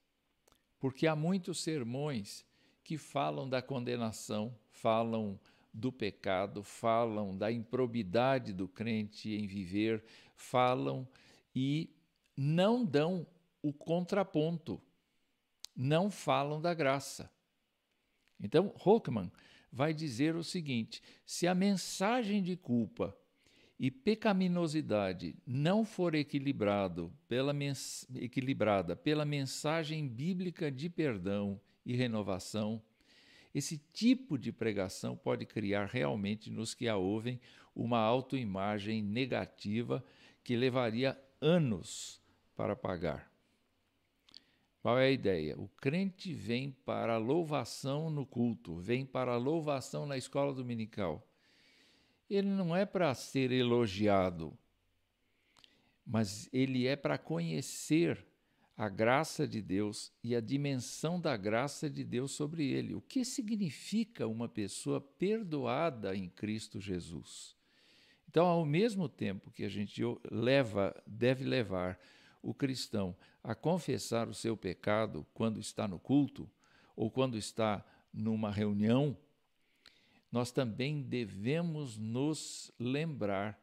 Porque 0.86 1.08
há 1.08 1.16
muitos 1.16 1.64
sermões 1.64 2.46
que 2.84 2.96
falam 2.96 3.50
da 3.50 3.60
condenação, 3.60 4.56
falam 4.70 5.40
do 5.74 5.92
pecado, 5.92 6.62
falam 6.62 7.36
da 7.36 7.52
improbidade 7.52 8.54
do 8.54 8.68
crente 8.68 9.34
em 9.34 9.48
viver, 9.48 10.04
falam 10.36 11.08
e 11.56 11.90
não 12.38 12.86
dão 12.86 13.26
o 13.64 13.74
contraponto, 13.74 14.80
não 15.76 16.12
falam 16.12 16.62
da 16.62 16.72
graça. 16.72 17.32
Então, 18.40 18.72
Hockman 18.86 19.32
vai 19.72 19.92
dizer 19.92 20.36
o 20.36 20.44
seguinte: 20.44 21.02
se 21.26 21.48
a 21.48 21.56
mensagem 21.56 22.44
de 22.44 22.56
culpa 22.56 23.18
e 23.80 23.92
pecaminosidade 23.92 25.36
não 25.46 25.84
for 25.84 26.16
equilibrado 26.16 27.12
pela 27.28 27.54
equilibrada 28.16 28.96
pela 28.96 29.26
mensagem 29.26 30.08
bíblica 30.08 30.72
de 30.72 30.90
perdão 30.90 31.60
e 31.86 31.96
renovação, 31.96 32.82
esse 33.54 33.78
tipo 33.94 34.38
de 34.38 34.52
pregação 34.52 35.16
pode 35.16 35.46
criar 35.46 35.86
realmente 35.86 36.50
nos 36.50 36.74
que 36.74 36.88
a 36.88 36.96
ouvem 36.96 37.40
uma 37.76 38.00
autoimagem 38.00 39.02
negativa 39.02 40.04
que 40.44 40.56
levaria 40.56 41.18
anos 41.42 42.22
para 42.56 42.76
pagar. 42.76 43.32
Qual 44.82 44.98
é 45.00 45.08
a 45.08 45.12
ideia? 45.12 45.60
O 45.60 45.68
crente 45.68 46.34
vem 46.34 46.72
para 46.86 47.16
a 47.16 47.18
louvação 47.18 48.10
no 48.10 48.26
culto, 48.26 48.76
vem 48.76 49.06
para 49.06 49.34
a 49.34 49.38
louvação 49.38 50.06
na 50.06 50.18
escola 50.18 50.54
dominical 50.54 51.26
ele 52.30 52.50
não 52.50 52.76
é 52.76 52.86
para 52.86 53.14
ser 53.14 53.52
elogiado, 53.52 54.58
mas 56.06 56.50
ele 56.52 56.88
é 56.88 56.96
para 56.96 57.18
conhecer 57.18 58.26
a 58.78 58.90
graça 58.90 59.48
de 59.48 59.62
Deus 59.62 60.12
e 60.24 60.36
a 60.36 60.42
dimensão 60.42 61.20
da 61.20 61.38
graça 61.38 61.90
de 61.90 62.04
Deus 62.04 62.32
sobre 62.32 62.68
ele. 62.68 62.94
O 62.94 63.02
que 63.02 63.24
significa 63.24 64.28
uma 64.28 64.50
pessoa 64.50 65.00
perdoada 65.00 66.16
em 66.16 66.30
Cristo 66.30 66.80
Jesus? 66.80 67.56
Então, 68.28 68.46
ao 68.46 68.66
mesmo 68.66 69.08
tempo 69.08 69.50
que 69.50 69.64
a 69.64 69.70
gente 69.70 70.02
leva, 70.30 70.94
deve 71.08 71.46
levar 71.46 71.98
o 72.42 72.54
cristão 72.54 73.16
a 73.42 73.56
confessar 73.56 74.28
o 74.28 74.34
seu 74.34 74.58
pecado 74.58 75.26
quando 75.34 75.60
está 75.60 75.88
no 75.88 75.98
culto 75.98 76.50
ou 76.96 77.10
quando 77.10 77.38
está 77.38 77.86
numa 78.14 78.52
reunião 78.52 79.18
nós 80.36 80.52
também 80.52 81.02
devemos 81.02 81.98
nos 81.98 82.70
lembrar 82.78 83.58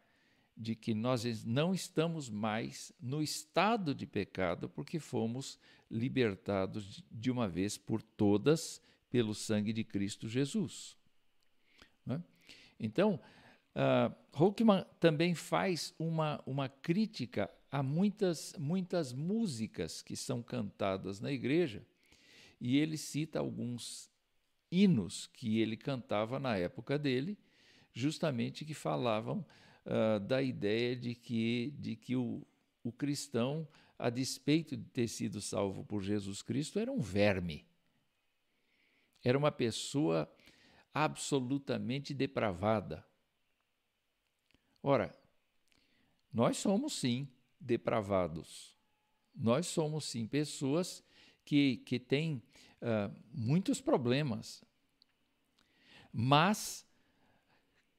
de 0.56 0.74
que 0.74 0.94
nós 0.94 1.44
não 1.44 1.74
estamos 1.74 2.30
mais 2.30 2.94
no 2.98 3.22
estado 3.22 3.94
de 3.94 4.06
pecado, 4.06 4.70
porque 4.70 4.98
fomos 4.98 5.58
libertados 5.90 7.04
de 7.10 7.30
uma 7.30 7.46
vez 7.46 7.76
por 7.76 8.00
todas 8.00 8.80
pelo 9.10 9.34
sangue 9.34 9.70
de 9.70 9.84
Cristo 9.84 10.26
Jesus. 10.26 10.96
Né? 12.06 12.22
Então, 12.80 13.20
uh, 13.76 14.88
também 14.98 15.34
faz 15.34 15.94
uma, 15.98 16.42
uma 16.46 16.70
crítica 16.70 17.50
a 17.70 17.82
muitas, 17.82 18.54
muitas 18.58 19.12
músicas 19.12 20.00
que 20.00 20.16
são 20.16 20.42
cantadas 20.42 21.20
na 21.20 21.30
igreja, 21.30 21.84
e 22.58 22.78
ele 22.78 22.96
cita 22.96 23.40
alguns 23.40 24.10
hinos 24.72 25.26
que 25.34 25.60
ele 25.60 25.76
cantava 25.76 26.40
na 26.40 26.56
época 26.56 26.98
dele, 26.98 27.38
justamente 27.92 28.64
que 28.64 28.72
falavam 28.72 29.44
uh, 29.84 30.18
da 30.18 30.42
ideia 30.42 30.96
de 30.96 31.14
que, 31.14 31.74
de 31.78 31.94
que 31.94 32.16
o, 32.16 32.44
o 32.82 32.90
cristão, 32.90 33.68
a 33.98 34.08
despeito 34.08 34.74
de 34.74 34.84
ter 34.84 35.06
sido 35.08 35.42
salvo 35.42 35.84
por 35.84 36.02
Jesus 36.02 36.40
Cristo, 36.40 36.78
era 36.78 36.90
um 36.90 37.00
verme. 37.00 37.66
Era 39.22 39.36
uma 39.36 39.52
pessoa 39.52 40.28
absolutamente 40.92 42.14
depravada. 42.14 43.06
Ora, 44.82 45.16
nós 46.32 46.56
somos 46.56 46.94
sim 46.94 47.28
depravados. 47.60 48.74
Nós 49.34 49.66
somos 49.66 50.06
sim 50.06 50.26
pessoas 50.26 51.04
que, 51.44 51.78
que 51.78 51.98
têm 51.98 52.42
muitos 53.32 53.80
problemas. 53.80 54.64
Mas 56.12 56.86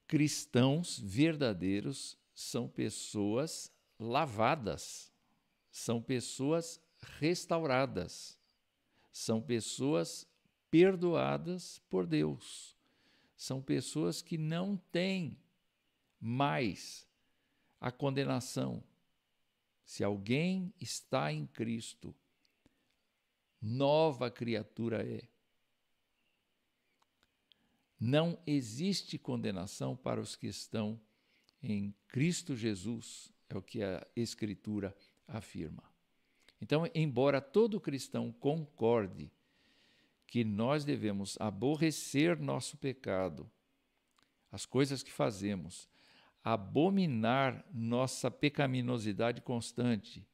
cristãos 0.05 0.99
verdadeiros 0.99 2.17
são 2.35 2.67
pessoas 2.67 3.71
lavadas, 3.97 5.11
são 5.71 6.01
pessoas 6.01 6.79
restauradas, 7.19 8.37
são 9.11 9.41
pessoas 9.41 10.27
perdoadas 10.69 11.79
por 11.89 12.05
Deus, 12.05 12.75
são 13.35 13.61
pessoas 13.61 14.21
que 14.21 14.37
não 14.37 14.77
têm 14.91 15.37
mais 16.19 17.07
a 17.79 17.91
condenação. 17.91 18.83
Se 19.83 20.03
alguém 20.03 20.73
está 20.79 21.31
em 21.31 21.45
Cristo, 21.45 22.15
nova 23.63 24.29
criatura 24.29 25.01
é. 25.07 25.23
Não 27.97 28.37
existe 28.45 29.17
condenação 29.17 29.95
para 29.95 30.19
os 30.19 30.35
que 30.35 30.47
estão 30.47 30.99
em 31.61 31.95
Cristo 32.09 32.55
Jesus, 32.55 33.31
é 33.47 33.57
o 33.57 33.61
que 33.61 33.81
a 33.81 34.05
Escritura 34.13 34.93
afirma. 35.25 35.83
Então, 36.61 36.89
embora 36.93 37.39
todo 37.39 37.79
cristão 37.79 38.31
concorde 38.31 39.31
que 40.27 40.43
nós 40.43 40.83
devemos 40.83 41.37
aborrecer 41.39 42.39
nosso 42.39 42.75
pecado, 42.77 43.49
as 44.51 44.65
coisas 44.65 45.01
que 45.01 45.11
fazemos, 45.11 45.87
abominar 46.43 47.65
nossa 47.73 48.29
pecaminosidade 48.29 49.41
constante, 49.41 50.27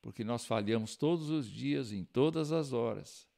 porque 0.00 0.24
nós 0.24 0.44
falhamos 0.44 0.96
todos 0.96 1.30
os 1.30 1.48
dias, 1.48 1.92
em 1.92 2.04
todas 2.04 2.52
as 2.52 2.72
horas. 2.72 3.28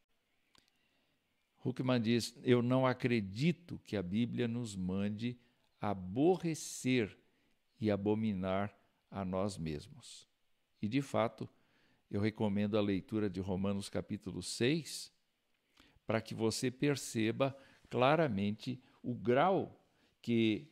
Huckman 1.64 2.00
diz: 2.00 2.34
Eu 2.42 2.62
não 2.62 2.86
acredito 2.86 3.80
que 3.84 3.96
a 3.96 4.02
Bíblia 4.02 4.48
nos 4.48 4.74
mande 4.74 5.38
aborrecer 5.80 7.16
e 7.80 7.90
abominar 7.90 8.74
a 9.10 9.24
nós 9.24 9.56
mesmos. 9.56 10.28
E 10.80 10.88
de 10.88 11.02
fato, 11.02 11.48
eu 12.10 12.20
recomendo 12.20 12.76
a 12.76 12.80
leitura 12.80 13.28
de 13.28 13.40
Romanos 13.40 13.88
capítulo 13.88 14.42
6, 14.42 15.12
para 16.06 16.20
que 16.20 16.34
você 16.34 16.70
perceba 16.70 17.56
claramente 17.88 18.80
o 19.02 19.14
grau 19.14 19.78
que 20.20 20.66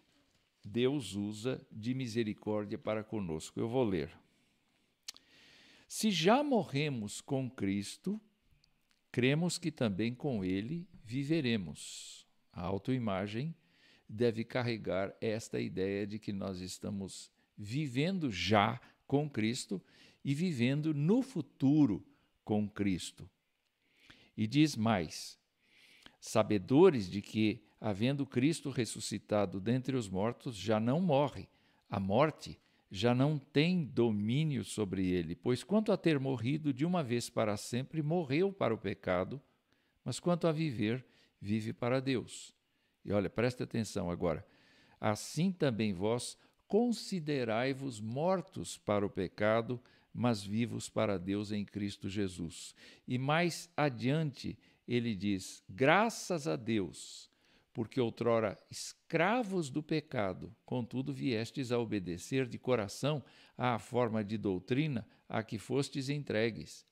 Deus 0.65 1.15
usa 1.15 1.65
de 1.71 1.95
misericórdia 1.95 2.79
para 2.79 3.03
conosco. 3.03 3.59
Eu 3.59 3.69
vou 3.69 3.85
ler. 3.85 4.11
Se 5.89 6.11
já 6.11 6.43
morremos 6.45 7.23
com 7.23 7.49
Cristo, 7.49 8.21
cremos 9.11 9.57
que 9.57 9.73
também 9.73 10.15
com 10.15 10.45
Ele 10.45 10.87
viveremos. 11.03 12.27
A 12.53 12.61
autoimagem 12.61 13.55
deve 14.07 14.45
carregar 14.45 15.17
esta 15.19 15.59
ideia 15.59 16.07
de 16.07 16.19
que 16.19 16.31
nós 16.31 16.61
estamos 16.61 17.31
vivendo 17.57 18.31
já 18.31 18.79
com 19.07 19.31
Cristo 19.31 19.83
e 20.23 20.35
vivendo 20.35 20.93
no 20.93 21.23
futuro 21.23 22.07
com 22.45 22.69
Cristo. 22.69 23.29
E 24.37 24.47
diz 24.47 24.77
mais: 24.77 25.39
sabedores 26.21 27.09
de 27.09 27.23
que, 27.23 27.65
havendo 27.81 28.27
Cristo 28.27 28.69
ressuscitado 28.69 29.59
dentre 29.59 29.97
os 29.97 30.07
mortos, 30.07 30.55
já 30.55 30.79
não 30.79 31.01
morre, 31.01 31.49
a 31.89 31.99
morte 31.99 32.61
já 32.91 33.15
não 33.15 33.39
tem 33.39 33.85
domínio 33.85 34.65
sobre 34.65 35.07
ele, 35.07 35.35
pois 35.35 35.63
quanto 35.63 35.93
a 35.93 35.97
ter 35.97 36.19
morrido 36.19 36.73
de 36.73 36.85
uma 36.85 37.03
vez 37.03 37.29
para 37.29 37.57
sempre, 37.57 38.03
morreu 38.03 38.53
para 38.53 38.73
o 38.73 38.79
pecado, 38.79 39.41
mas 40.05 40.19
quanto 40.19 40.47
a 40.47 40.53
viver, 40.53 41.05
vive 41.41 41.73
para 41.73 42.01
Deus. 42.01 42.55
E 43.05 43.13
olha, 43.13 43.29
presta 43.29 43.65
atenção 43.65 44.11
agora. 44.11 44.45
Assim 45.01 45.53
também 45.53 45.93
vós 45.93 46.37
considerai-vos 46.67 48.01
mortos 48.01 48.77
para 48.79 49.05
o 49.05 49.11
pecado, 49.11 49.81
mas 50.13 50.43
vivos 50.43 50.89
para 50.89 51.19
Deus 51.19 51.53
em 51.53 51.65
Cristo 51.65 52.09
Jesus. 52.09 52.75
E 53.07 53.19
mais 53.19 53.71
adiante 53.77 54.59
ele 54.87 55.15
diz: 55.15 55.63
graças 55.69 56.49
a 56.49 56.57
Deus, 56.57 57.28
porque 57.79 58.01
outrora 58.01 58.61
escravos 58.69 59.71
do 59.71 59.85
pecado, 59.85 60.53
contudo 60.65 61.15
viestes 61.15 61.71
a 61.71 61.79
obedecer 61.79 62.49
de 62.49 62.59
coração 62.59 63.25
à 63.57 63.79
forma 63.79 64.25
de 64.25 64.37
doutrina 64.37 65.07
a 65.29 65.45
que 65.45 65.61
fostes 65.61 66.09
entregues. 66.09 66.85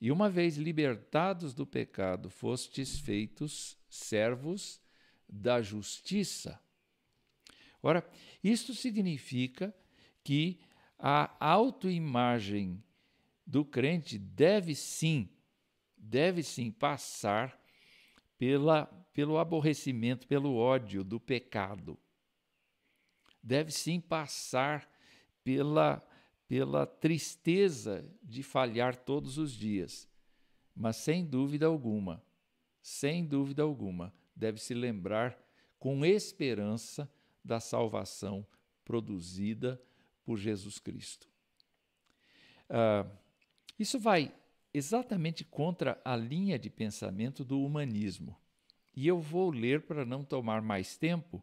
E 0.00 0.12
uma 0.12 0.30
vez 0.30 0.56
libertados 0.56 1.52
do 1.52 1.66
pecado, 1.66 2.30
fostes 2.30 3.00
feitos 3.00 3.76
servos 3.88 4.80
da 5.28 5.60
justiça. 5.60 6.60
Ora, 7.82 8.08
isto 8.40 8.72
significa 8.72 9.74
que 10.22 10.60
a 10.96 11.34
autoimagem 11.44 12.80
do 13.44 13.64
crente 13.64 14.16
deve 14.16 14.76
sim, 14.76 15.28
deve 15.98 16.44
sim 16.44 16.70
passar 16.70 17.60
pela, 18.38 18.88
pelo 19.14 19.38
aborrecimento, 19.38 20.26
pelo 20.26 20.56
ódio 20.56 21.04
do 21.04 21.20
pecado. 21.20 21.96
Deve 23.40 23.70
sim 23.70 24.00
passar 24.00 24.90
pela, 25.44 26.06
pela 26.48 26.84
tristeza 26.84 28.04
de 28.22 28.42
falhar 28.42 28.96
todos 28.96 29.38
os 29.38 29.52
dias. 29.52 30.08
Mas 30.74 30.96
sem 30.96 31.24
dúvida 31.24 31.66
alguma, 31.66 32.22
sem 32.82 33.24
dúvida 33.24 33.62
alguma, 33.62 34.12
deve 34.34 34.60
se 34.60 34.74
lembrar 34.74 35.38
com 35.78 36.04
esperança 36.04 37.08
da 37.44 37.60
salvação 37.60 38.44
produzida 38.84 39.80
por 40.24 40.36
Jesus 40.36 40.80
Cristo. 40.80 41.28
Uh, 42.68 43.08
isso 43.78 44.00
vai 44.00 44.34
exatamente 44.72 45.44
contra 45.44 46.00
a 46.04 46.16
linha 46.16 46.58
de 46.58 46.68
pensamento 46.68 47.44
do 47.44 47.62
humanismo. 47.62 48.36
E 48.96 49.06
eu 49.06 49.20
vou 49.20 49.50
ler 49.50 49.82
para 49.82 50.04
não 50.04 50.24
tomar 50.24 50.62
mais 50.62 50.96
tempo 50.96 51.42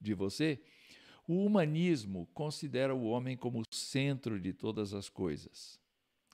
de 0.00 0.14
você. 0.14 0.60
O 1.26 1.44
humanismo 1.44 2.28
considera 2.32 2.94
o 2.94 3.04
homem 3.04 3.36
como 3.36 3.60
o 3.60 3.74
centro 3.74 4.40
de 4.40 4.52
todas 4.52 4.94
as 4.94 5.08
coisas. 5.08 5.78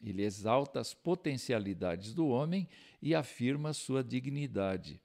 Ele 0.02 0.22
exalta 0.22 0.80
as 0.80 0.92
potencialidades 0.92 2.12
do 2.12 2.28
homem 2.28 2.68
e 3.00 3.14
afirma 3.14 3.72
sua 3.72 4.04
dignidade 4.04 5.00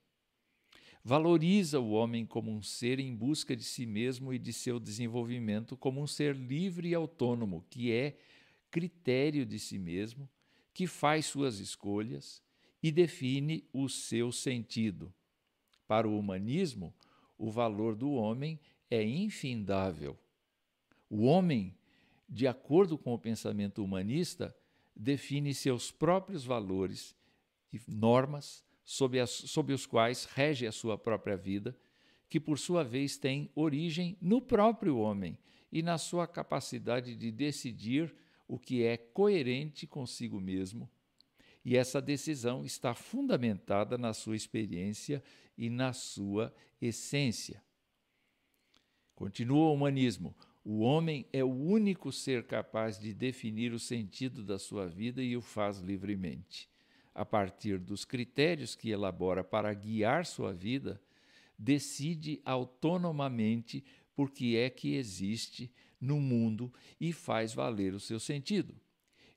valoriza 1.04 1.80
o 1.80 1.90
homem 1.90 2.26
como 2.26 2.50
um 2.50 2.62
ser 2.62 2.98
em 2.98 3.14
busca 3.14 3.56
de 3.56 3.64
si 3.64 3.86
mesmo 3.86 4.32
e 4.32 4.38
de 4.38 4.52
seu 4.52 4.78
desenvolvimento, 4.78 5.76
como 5.76 6.00
um 6.00 6.06
ser 6.06 6.36
livre 6.36 6.88
e 6.88 6.94
autônomo, 6.94 7.64
que 7.70 7.90
é 7.92 8.16
critério 8.70 9.46
de 9.46 9.58
si 9.58 9.78
mesmo, 9.78 10.28
que 10.72 10.86
faz 10.86 11.26
suas 11.26 11.58
escolhas 11.58 12.42
e 12.82 12.92
define 12.92 13.64
o 13.72 13.88
seu 13.88 14.30
sentido. 14.30 15.12
Para 15.90 16.08
o 16.08 16.16
humanismo, 16.16 16.94
o 17.36 17.50
valor 17.50 17.96
do 17.96 18.12
homem 18.12 18.60
é 18.88 19.02
infindável. 19.02 20.16
O 21.10 21.24
homem, 21.24 21.76
de 22.28 22.46
acordo 22.46 22.96
com 22.96 23.12
o 23.12 23.18
pensamento 23.18 23.82
humanista, 23.82 24.54
define 24.94 25.52
seus 25.52 25.90
próprios 25.90 26.44
valores 26.44 27.12
e 27.72 27.80
normas 27.88 28.64
sob, 28.84 29.18
as, 29.18 29.30
sob 29.30 29.72
os 29.72 29.84
quais 29.84 30.26
rege 30.26 30.64
a 30.64 30.70
sua 30.70 30.96
própria 30.96 31.36
vida, 31.36 31.76
que 32.28 32.38
por 32.38 32.56
sua 32.56 32.84
vez 32.84 33.16
tem 33.16 33.50
origem 33.52 34.16
no 34.20 34.40
próprio 34.40 34.96
homem 34.96 35.36
e 35.72 35.82
na 35.82 35.98
sua 35.98 36.24
capacidade 36.24 37.16
de 37.16 37.32
decidir 37.32 38.14
o 38.46 38.60
que 38.60 38.84
é 38.84 38.96
coerente 38.96 39.88
consigo 39.88 40.40
mesmo. 40.40 40.88
E 41.64 41.76
essa 41.76 42.00
decisão 42.00 42.64
está 42.64 42.94
fundamentada 42.94 43.98
na 43.98 44.12
sua 44.12 44.36
experiência 44.36 45.22
e 45.56 45.68
na 45.68 45.92
sua 45.92 46.54
essência. 46.80 47.62
Continua 49.14 49.68
o 49.68 49.74
humanismo. 49.74 50.34
O 50.64 50.80
homem 50.80 51.26
é 51.32 51.44
o 51.44 51.50
único 51.50 52.12
ser 52.12 52.46
capaz 52.46 52.98
de 52.98 53.12
definir 53.12 53.72
o 53.72 53.78
sentido 53.78 54.42
da 54.42 54.58
sua 54.58 54.86
vida 54.86 55.22
e 55.22 55.36
o 55.36 55.42
faz 55.42 55.78
livremente 55.78 56.70
a 57.14 57.24
partir 57.24 57.78
dos 57.78 58.04
critérios 58.04 58.74
que 58.74 58.90
elabora 58.90 59.42
para 59.42 59.72
guiar 59.74 60.24
sua 60.24 60.52
vida, 60.52 61.00
decide 61.58 62.40
autonomamente 62.44 63.84
por 64.14 64.30
que 64.30 64.56
é 64.56 64.70
que 64.70 64.94
existe 64.94 65.70
no 66.00 66.20
mundo 66.20 66.72
e 67.00 67.12
faz 67.12 67.52
valer 67.52 67.94
o 67.94 68.00
seu 68.00 68.18
sentido. 68.18 68.74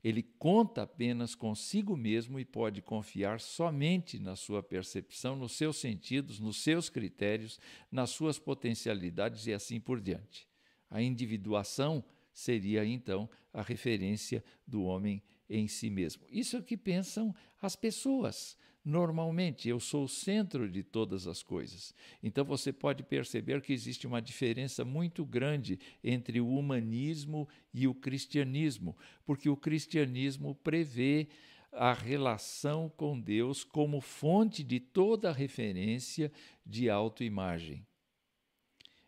Ele 0.04 0.22
conta 0.22 0.82
apenas 0.82 1.34
consigo 1.34 1.96
mesmo 1.96 2.38
e 2.38 2.44
pode 2.44 2.82
confiar 2.82 3.40
somente 3.40 4.20
na 4.20 4.36
sua 4.36 4.62
percepção, 4.62 5.36
nos 5.36 5.54
seus 5.54 5.78
sentidos, 5.78 6.40
nos 6.40 6.58
seus 6.58 6.90
critérios, 6.90 7.58
nas 7.90 8.10
suas 8.10 8.38
potencialidades 8.38 9.48
e 9.48 9.54
assim 9.54 9.80
por 9.80 10.02
diante. 10.02 10.46
A 10.90 11.02
individuação 11.02 12.04
seria 12.34 12.86
então 12.86 13.30
a 13.54 13.62
referência 13.62 14.44
do 14.68 14.84
homem 14.84 15.24
em 15.50 15.68
si 15.68 15.90
mesmo. 15.90 16.26
Isso 16.30 16.58
é 16.58 16.60
o 16.60 16.64
que 16.64 16.76
pensam 16.76 17.34
as 17.62 17.76
pessoas. 17.76 18.58
Normalmente, 18.86 19.70
eu 19.70 19.80
sou 19.80 20.04
o 20.04 20.10
centro 20.10 20.70
de 20.70 20.84
todas 20.84 21.26
as 21.26 21.42
coisas. 21.42 21.96
Então, 22.22 22.44
você 22.44 22.74
pode 22.74 23.02
perceber 23.02 23.62
que 23.62 23.72
existe 23.72 24.06
uma 24.06 24.22
diferença 24.22 24.84
muito 24.84 25.26
grande 25.26 25.80
entre 26.04 26.42
o 26.42 26.50
humanismo 26.50 27.48
e 27.74 27.88
o 27.88 27.96
cristianismo, 27.96 28.98
porque 29.26 29.48
o 29.48 29.56
cristianismo 29.56 30.54
prevê 30.56 31.30
a 31.72 31.94
relação 31.94 32.90
com 32.90 33.20
Deus 33.20 33.64
como 33.64 34.02
fonte 34.02 34.64
de 34.64 34.82
toda 34.82 35.32
referência 35.32 36.30
de 36.66 36.90
autoimagem. 36.90 37.86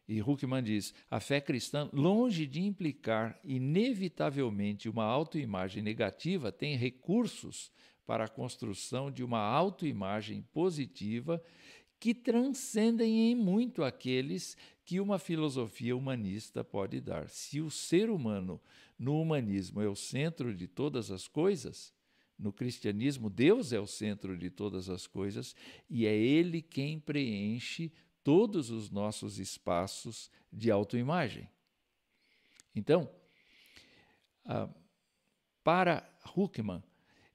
E 0.07 0.21
Huckman 0.21 0.63
diz: 0.63 0.93
a 1.09 1.19
fé 1.19 1.41
cristã, 1.41 1.89
longe 1.91 2.45
de 2.45 2.61
implicar 2.61 3.39
inevitavelmente 3.43 4.88
uma 4.88 5.03
autoimagem 5.03 5.81
negativa, 5.81 6.51
tem 6.51 6.77
recursos 6.77 7.71
para 8.06 8.26
a 8.26 8.30
construção 8.30 9.10
de 9.12 9.24
uma 9.24 9.39
autoimagem 9.39 10.41
positiva 10.54 11.41
que 12.00 12.13
transcendem 12.13 13.32
em 13.32 13.36
muito 13.36 13.84
aqueles 13.84 14.56
que 14.84 15.00
uma 15.00 15.18
filosofia 15.18 15.96
humanista 15.96 16.63
pode 16.63 17.02
dar. 17.02 17.30
Se 17.30 17.62
o 17.62 17.72
ser 17.72 18.10
humano 18.10 18.62
no 18.98 19.20
humanismo 19.20 19.82
é 19.82 19.88
o 19.88 19.96
centro 19.96 20.54
de 20.54 20.68
todas 20.68 21.10
as 21.10 21.28
coisas, 21.28 21.94
no 22.38 22.52
cristianismo 22.52 23.30
Deus 23.30 23.74
é 23.74 23.80
o 23.80 23.88
centro 23.88 24.38
de 24.38 24.50
todas 24.50 24.89
as 24.89 25.08
coisas 25.08 25.56
e 25.89 26.06
é 26.06 26.15
ele 26.15 26.62
quem 26.62 27.00
preenche 27.00 27.91
todos 28.24 28.70
os 28.70 28.89
nossos 28.89 29.39
espaços 29.39 30.30
de 30.52 30.70
autoimagem. 30.70 31.50
Então, 32.76 33.10
ah, 34.46 34.70
para 35.63 36.08
Huckman, 36.36 36.84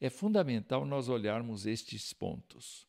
é 0.00 0.08
fundamental 0.08 0.86
nós 0.86 1.08
olharmos 1.08 1.66
estes 1.66 2.12
pontos. 2.12 2.88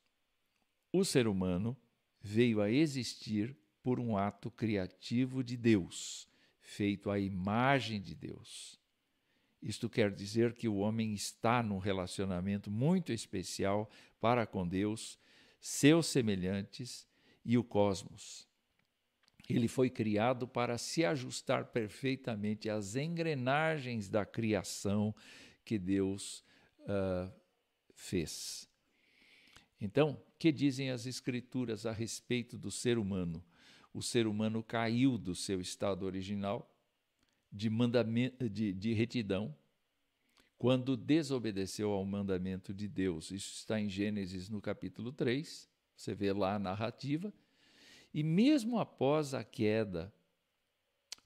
O 0.94 1.04
ser 1.04 1.28
humano 1.28 1.76
veio 2.22 2.62
a 2.62 2.72
existir 2.72 3.56
por 3.84 4.00
um 4.00 4.16
ato 4.16 4.50
criativo 4.50 5.44
de 5.44 5.58
Deus, 5.58 6.28
feito 6.62 7.10
à 7.10 7.20
imagem 7.20 8.00
de 8.00 8.16
Deus. 8.16 8.80
Isto 9.62 9.90
quer 9.90 10.12
dizer 10.12 10.54
que 10.54 10.68
o 10.68 10.78
homem 10.78 11.14
está 11.14 11.62
num 11.62 11.78
relacionamento 11.78 12.72
muito 12.72 13.12
especial 13.12 13.90
para 14.20 14.46
com 14.46 14.68
Deus, 14.68 15.20
seus 15.60 16.08
semelhantes 16.08 17.08
e 17.44 17.58
o 17.58 17.64
cosmos. 17.64 18.48
Ele 19.50 19.68
foi 19.68 19.90
criado 19.90 20.48
para 20.48 20.78
se 20.78 21.04
ajustar 21.04 21.66
perfeitamente 21.66 22.70
às 22.70 22.96
engrenagens 22.96 24.08
da 24.08 24.26
criação 24.26 25.14
que 25.66 25.78
Deus 25.78 26.44
uh, 26.84 27.32
fez. 27.94 28.70
Então, 29.80 30.22
que 30.38 30.52
dizem 30.52 30.92
as 30.92 31.06
Escrituras 31.06 31.86
a 31.86 31.92
respeito 31.92 32.58
do 32.58 32.72
ser 32.72 32.98
humano? 32.98 33.44
O 33.94 34.02
ser 34.02 34.28
humano 34.28 34.64
caiu 34.64 35.18
do 35.18 35.36
seu 35.36 35.60
estado 35.60 36.06
original 36.06 36.72
de, 37.52 37.70
de, 38.50 38.74
de 38.74 38.94
retidão 38.94 39.56
quando 40.58 40.96
desobedeceu 40.96 41.92
ao 41.92 42.06
mandamento 42.06 42.74
de 42.74 42.88
Deus. 42.88 43.32
Isso 43.32 43.56
está 43.56 43.80
em 43.80 43.90
Gênesis 43.90 44.48
no 44.48 44.62
capítulo 44.62 45.12
3, 45.12 45.68
você 45.96 46.14
vê 46.14 46.32
lá 46.32 46.56
a 46.56 46.60
narrativa. 46.60 47.34
E 48.14 48.22
mesmo 48.24 48.78
após 48.78 49.34
a 49.34 49.44
queda, 49.44 50.14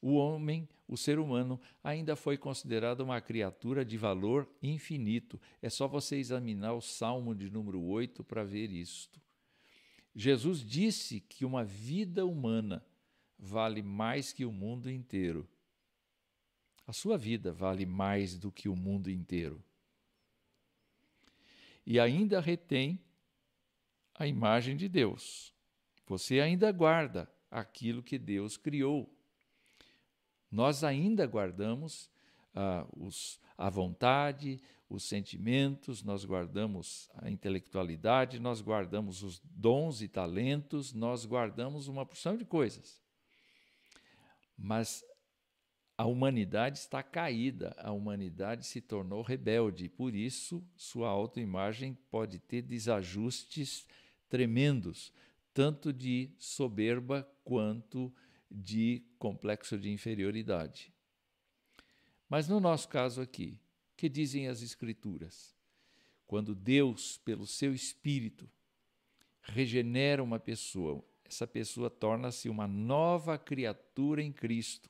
o 0.01 0.13
homem, 0.13 0.69
o 0.87 0.95
ser 0.95 1.17
humano, 1.17 1.59
ainda 1.83 2.15
foi 2.15 2.37
considerado 2.37 3.01
uma 3.01 3.19
criatura 3.19 3.83
de 3.83 3.97
valor 3.97 4.47
infinito. 4.61 5.39
É 5.61 5.69
só 5.69 5.87
você 5.87 6.17
examinar 6.17 6.73
o 6.73 6.81
Salmo 6.81 7.33
de 7.33 7.49
número 7.49 7.81
8 7.81 8.23
para 8.23 8.43
ver 8.43 8.71
isto. 8.71 9.19
Jesus 10.15 10.63
disse 10.63 11.19
que 11.19 11.43
uma 11.43 11.63
vida 11.63 12.25
humana 12.25 12.85
vale 13.37 13.81
mais 13.81 14.31
que 14.31 14.45
o 14.45 14.51
mundo 14.51 14.89
inteiro. 14.89 15.47
A 16.87 16.93
sua 16.93 17.17
vida 17.17 17.51
vale 17.51 17.85
mais 17.85 18.37
do 18.37 18.51
que 18.51 18.69
o 18.69 18.75
mundo 18.75 19.09
inteiro. 19.09 19.61
E 21.85 21.99
ainda 21.99 22.39
retém 22.39 22.99
a 24.13 24.25
imagem 24.27 24.77
de 24.77 24.87
Deus. 24.87 25.53
Você 26.07 26.39
ainda 26.39 26.71
guarda 26.71 27.29
aquilo 27.49 28.03
que 28.03 28.17
Deus 28.17 28.55
criou. 28.55 29.11
Nós 30.55 30.85
ainda 30.85 31.27
guardamos 31.27 32.09
ah, 32.53 32.87
os, 32.95 33.41
a 33.57 33.69
vontade, 33.69 34.57
os 34.89 35.03
sentimentos, 35.03 36.01
nós 36.01 36.23
guardamos 36.23 37.09
a 37.15 37.29
intelectualidade, 37.29 38.39
nós 38.39 38.61
guardamos 38.61 39.21
os 39.21 39.41
dons 39.43 40.01
e 40.01 40.07
talentos, 40.07 40.93
nós 40.93 41.25
guardamos 41.25 41.89
uma 41.89 42.05
porção 42.05 42.37
de 42.37 42.45
coisas. 42.45 43.01
Mas 44.57 45.03
a 45.97 46.05
humanidade 46.05 46.79
está 46.79 47.03
caída, 47.03 47.75
a 47.77 47.91
humanidade 47.91 48.65
se 48.65 48.79
tornou 48.79 49.21
rebelde, 49.21 49.89
por 49.89 50.15
isso 50.15 50.65
sua 50.77 51.09
autoimagem 51.09 51.97
pode 52.09 52.39
ter 52.39 52.61
desajustes 52.61 53.85
tremendos, 54.29 55.11
tanto 55.53 55.91
de 55.91 56.31
soberba 56.39 57.29
quanto 57.43 58.07
de 58.07 58.24
complexo 59.19 59.77
de 59.77 59.91
inferioridade. 59.91 60.93
Mas 62.29 62.47
no 62.47 62.59
nosso 62.59 62.87
caso 62.87 63.21
aqui, 63.21 63.59
que 63.95 64.09
dizem 64.09 64.47
as 64.47 64.61
Escrituras? 64.61 65.55
Quando 66.27 66.55
Deus, 66.55 67.17
pelo 67.17 67.45
seu 67.45 67.73
Espírito, 67.73 68.49
regenera 69.41 70.23
uma 70.23 70.39
pessoa, 70.39 71.03
essa 71.23 71.45
pessoa 71.45 71.89
torna-se 71.89 72.49
uma 72.49 72.67
nova 72.67 73.37
criatura 73.37 74.21
em 74.21 74.31
Cristo. 74.31 74.89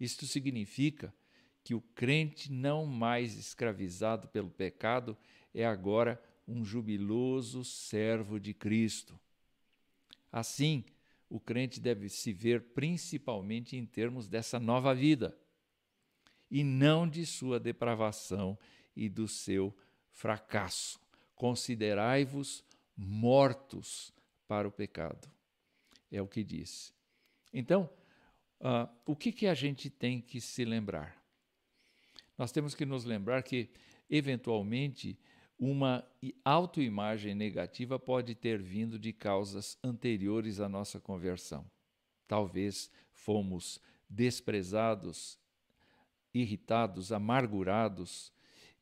Isto 0.00 0.26
significa 0.26 1.14
que 1.62 1.74
o 1.74 1.80
crente, 1.80 2.50
não 2.50 2.86
mais 2.86 3.36
escravizado 3.36 4.26
pelo 4.28 4.50
pecado, 4.50 5.16
é 5.54 5.64
agora 5.64 6.22
um 6.46 6.64
jubiloso 6.64 7.64
servo 7.64 8.40
de 8.40 8.52
Cristo. 8.52 9.18
Assim, 10.30 10.84
o 11.32 11.40
crente 11.40 11.80
deve 11.80 12.10
se 12.10 12.30
ver 12.30 12.60
principalmente 12.74 13.74
em 13.74 13.86
termos 13.86 14.28
dessa 14.28 14.60
nova 14.60 14.94
vida, 14.94 15.34
e 16.50 16.62
não 16.62 17.08
de 17.08 17.24
sua 17.24 17.58
depravação 17.58 18.58
e 18.94 19.08
do 19.08 19.26
seu 19.26 19.74
fracasso. 20.10 21.00
Considerai-vos 21.34 22.62
mortos 22.94 24.12
para 24.46 24.68
o 24.68 24.70
pecado. 24.70 25.26
É 26.10 26.20
o 26.20 26.28
que 26.28 26.44
diz. 26.44 26.92
Então, 27.50 27.88
uh, 28.60 28.86
o 29.06 29.16
que, 29.16 29.32
que 29.32 29.46
a 29.46 29.54
gente 29.54 29.88
tem 29.88 30.20
que 30.20 30.38
se 30.38 30.66
lembrar? 30.66 31.16
Nós 32.36 32.52
temos 32.52 32.74
que 32.74 32.84
nos 32.84 33.06
lembrar 33.06 33.42
que, 33.42 33.70
eventualmente, 34.10 35.18
uma 35.64 36.04
autoimagem 36.44 37.36
negativa 37.36 37.96
pode 37.96 38.34
ter 38.34 38.60
vindo 38.60 38.98
de 38.98 39.12
causas 39.12 39.78
anteriores 39.80 40.58
à 40.58 40.68
nossa 40.68 40.98
conversão. 40.98 41.64
Talvez 42.26 42.90
fomos 43.12 43.80
desprezados, 44.10 45.38
irritados, 46.34 47.12
amargurados, 47.12 48.32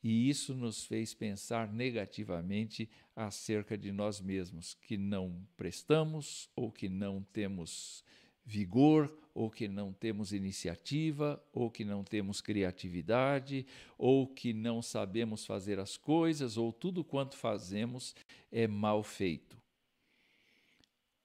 e 0.03 0.31
isso 0.31 0.55
nos 0.55 0.87
fez 0.87 1.13
pensar 1.13 1.71
negativamente 1.71 2.89
acerca 3.15 3.77
de 3.77 3.93
nós 3.93 4.19
mesmos, 4.19 4.73
que 4.73 4.97
não 4.97 5.47
prestamos 5.59 6.49
ou 6.57 6.73
que 6.73 6.89
não 6.89 7.23
temos 7.31 8.03
vigor, 8.43 9.15
ou 9.41 9.51
que 9.51 9.67
não 9.67 9.91
temos 9.91 10.35
iniciativa, 10.35 11.43
ou 11.51 11.71
que 11.71 11.83
não 11.83 12.05
temos 12.05 12.43
criatividade, 12.43 13.67
ou 13.97 14.27
que 14.27 14.53
não 14.53 14.83
sabemos 14.83 15.47
fazer 15.47 15.79
as 15.79 15.97
coisas, 15.97 16.59
ou 16.59 16.71
tudo 16.71 17.03
quanto 17.03 17.39
fazemos 17.39 18.15
é 18.53 18.67
mal 18.67 19.03
feito. 19.03 19.57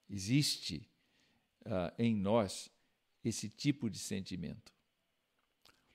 Existe 0.08 0.88
uh, 1.66 1.92
em 1.98 2.16
nós 2.16 2.70
esse 3.22 3.50
tipo 3.50 3.90
de 3.90 3.98
sentimento. 3.98 4.72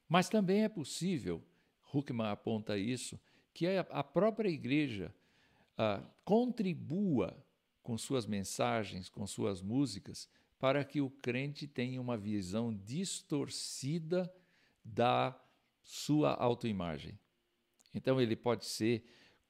Mas 0.07 0.29
também 0.29 0.63
é 0.63 0.69
possível, 0.69 1.43
Huckman 1.91 2.29
aponta 2.29 2.77
isso, 2.77 3.19
que 3.51 3.65
a 3.65 4.03
própria 4.03 4.49
igreja 4.49 5.12
uh, 5.73 6.05
contribua 6.23 7.36
com 7.81 7.97
suas 7.97 8.27
mensagens, 8.27 9.10
com 9.10 9.25
suas 9.25 9.60
músicas, 9.60 10.29
para 10.62 10.86
que 10.86 11.02
o 11.02 11.10
crente 11.10 11.65
tenha 11.65 12.00
uma 12.00 12.15
visão 12.15 12.71
distorcida 12.71 14.32
da 14.86 15.36
sua 15.84 16.36
autoimagem. 16.36 17.17
Então 17.95 18.21
ele 18.21 18.36
pode 18.36 18.67
ser 18.67 19.04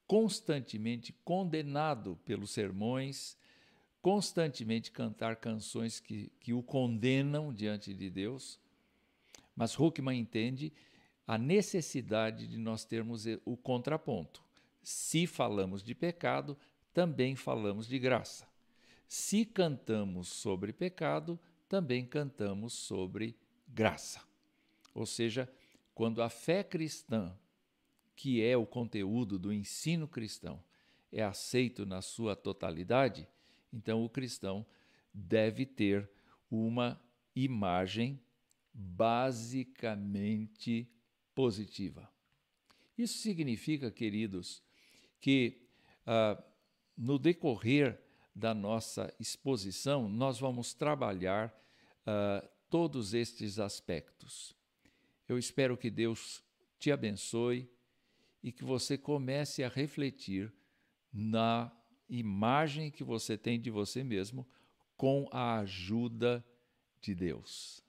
constantemente 0.07 1.11
condenado 1.25 2.17
pelos 2.23 2.51
sermões, 2.51 3.37
constantemente 4.01 4.89
cantar 4.89 5.35
canções 5.35 5.99
que, 5.99 6.31
que 6.39 6.53
o 6.53 6.63
condenam 6.63 7.53
diante 7.53 7.93
de 7.93 8.09
Deus. 8.09 8.57
Mas 9.53 9.77
Huckman 9.77 10.17
entende 10.17 10.71
a 11.27 11.37
necessidade 11.37 12.47
de 12.47 12.57
nós 12.57 12.85
termos 12.85 13.25
o 13.43 13.57
contraponto. 13.57 14.41
Se 14.81 15.27
falamos 15.27 15.83
de 15.83 15.93
pecado, 15.93 16.57
também 16.93 17.35
falamos 17.35 17.85
de 17.85 17.99
graça. 17.99 18.50
Se 19.13 19.43
cantamos 19.43 20.29
sobre 20.29 20.71
pecado, 20.71 21.37
também 21.67 22.05
cantamos 22.05 22.71
sobre 22.71 23.37
graça. 23.67 24.21
Ou 24.93 25.05
seja, 25.05 25.51
quando 25.93 26.21
a 26.21 26.29
fé 26.29 26.63
cristã, 26.63 27.37
que 28.15 28.41
é 28.41 28.55
o 28.55 28.65
conteúdo 28.65 29.37
do 29.37 29.51
ensino 29.51 30.07
cristão, 30.07 30.63
é 31.11 31.21
aceito 31.21 31.85
na 31.85 32.01
sua 32.01 32.37
totalidade, 32.37 33.27
então 33.73 34.01
o 34.01 34.09
cristão 34.09 34.65
deve 35.13 35.65
ter 35.65 36.09
uma 36.49 36.97
imagem 37.35 38.17
basicamente 38.73 39.69
positiva. 41.35 42.09
Isso 42.97 43.17
significa, 43.17 43.91
queridos, 43.91 44.63
que 45.19 45.67
ah, 46.07 46.41
no 46.97 47.19
decorrer 47.19 48.01
da 48.41 48.55
nossa 48.55 49.13
exposição, 49.19 50.09
nós 50.09 50.39
vamos 50.39 50.73
trabalhar 50.73 51.53
uh, 52.07 52.49
todos 52.71 53.13
estes 53.13 53.59
aspectos. 53.59 54.55
Eu 55.29 55.37
espero 55.37 55.77
que 55.77 55.91
Deus 55.91 56.43
te 56.79 56.91
abençoe 56.91 57.69
e 58.41 58.51
que 58.51 58.63
você 58.63 58.97
comece 58.97 59.63
a 59.63 59.69
refletir 59.69 60.51
na 61.13 61.71
imagem 62.09 62.89
que 62.89 63.03
você 63.03 63.37
tem 63.37 63.61
de 63.61 63.69
você 63.69 64.03
mesmo 64.03 64.47
com 64.97 65.29
a 65.31 65.59
ajuda 65.59 66.43
de 66.99 67.13
Deus. 67.13 67.83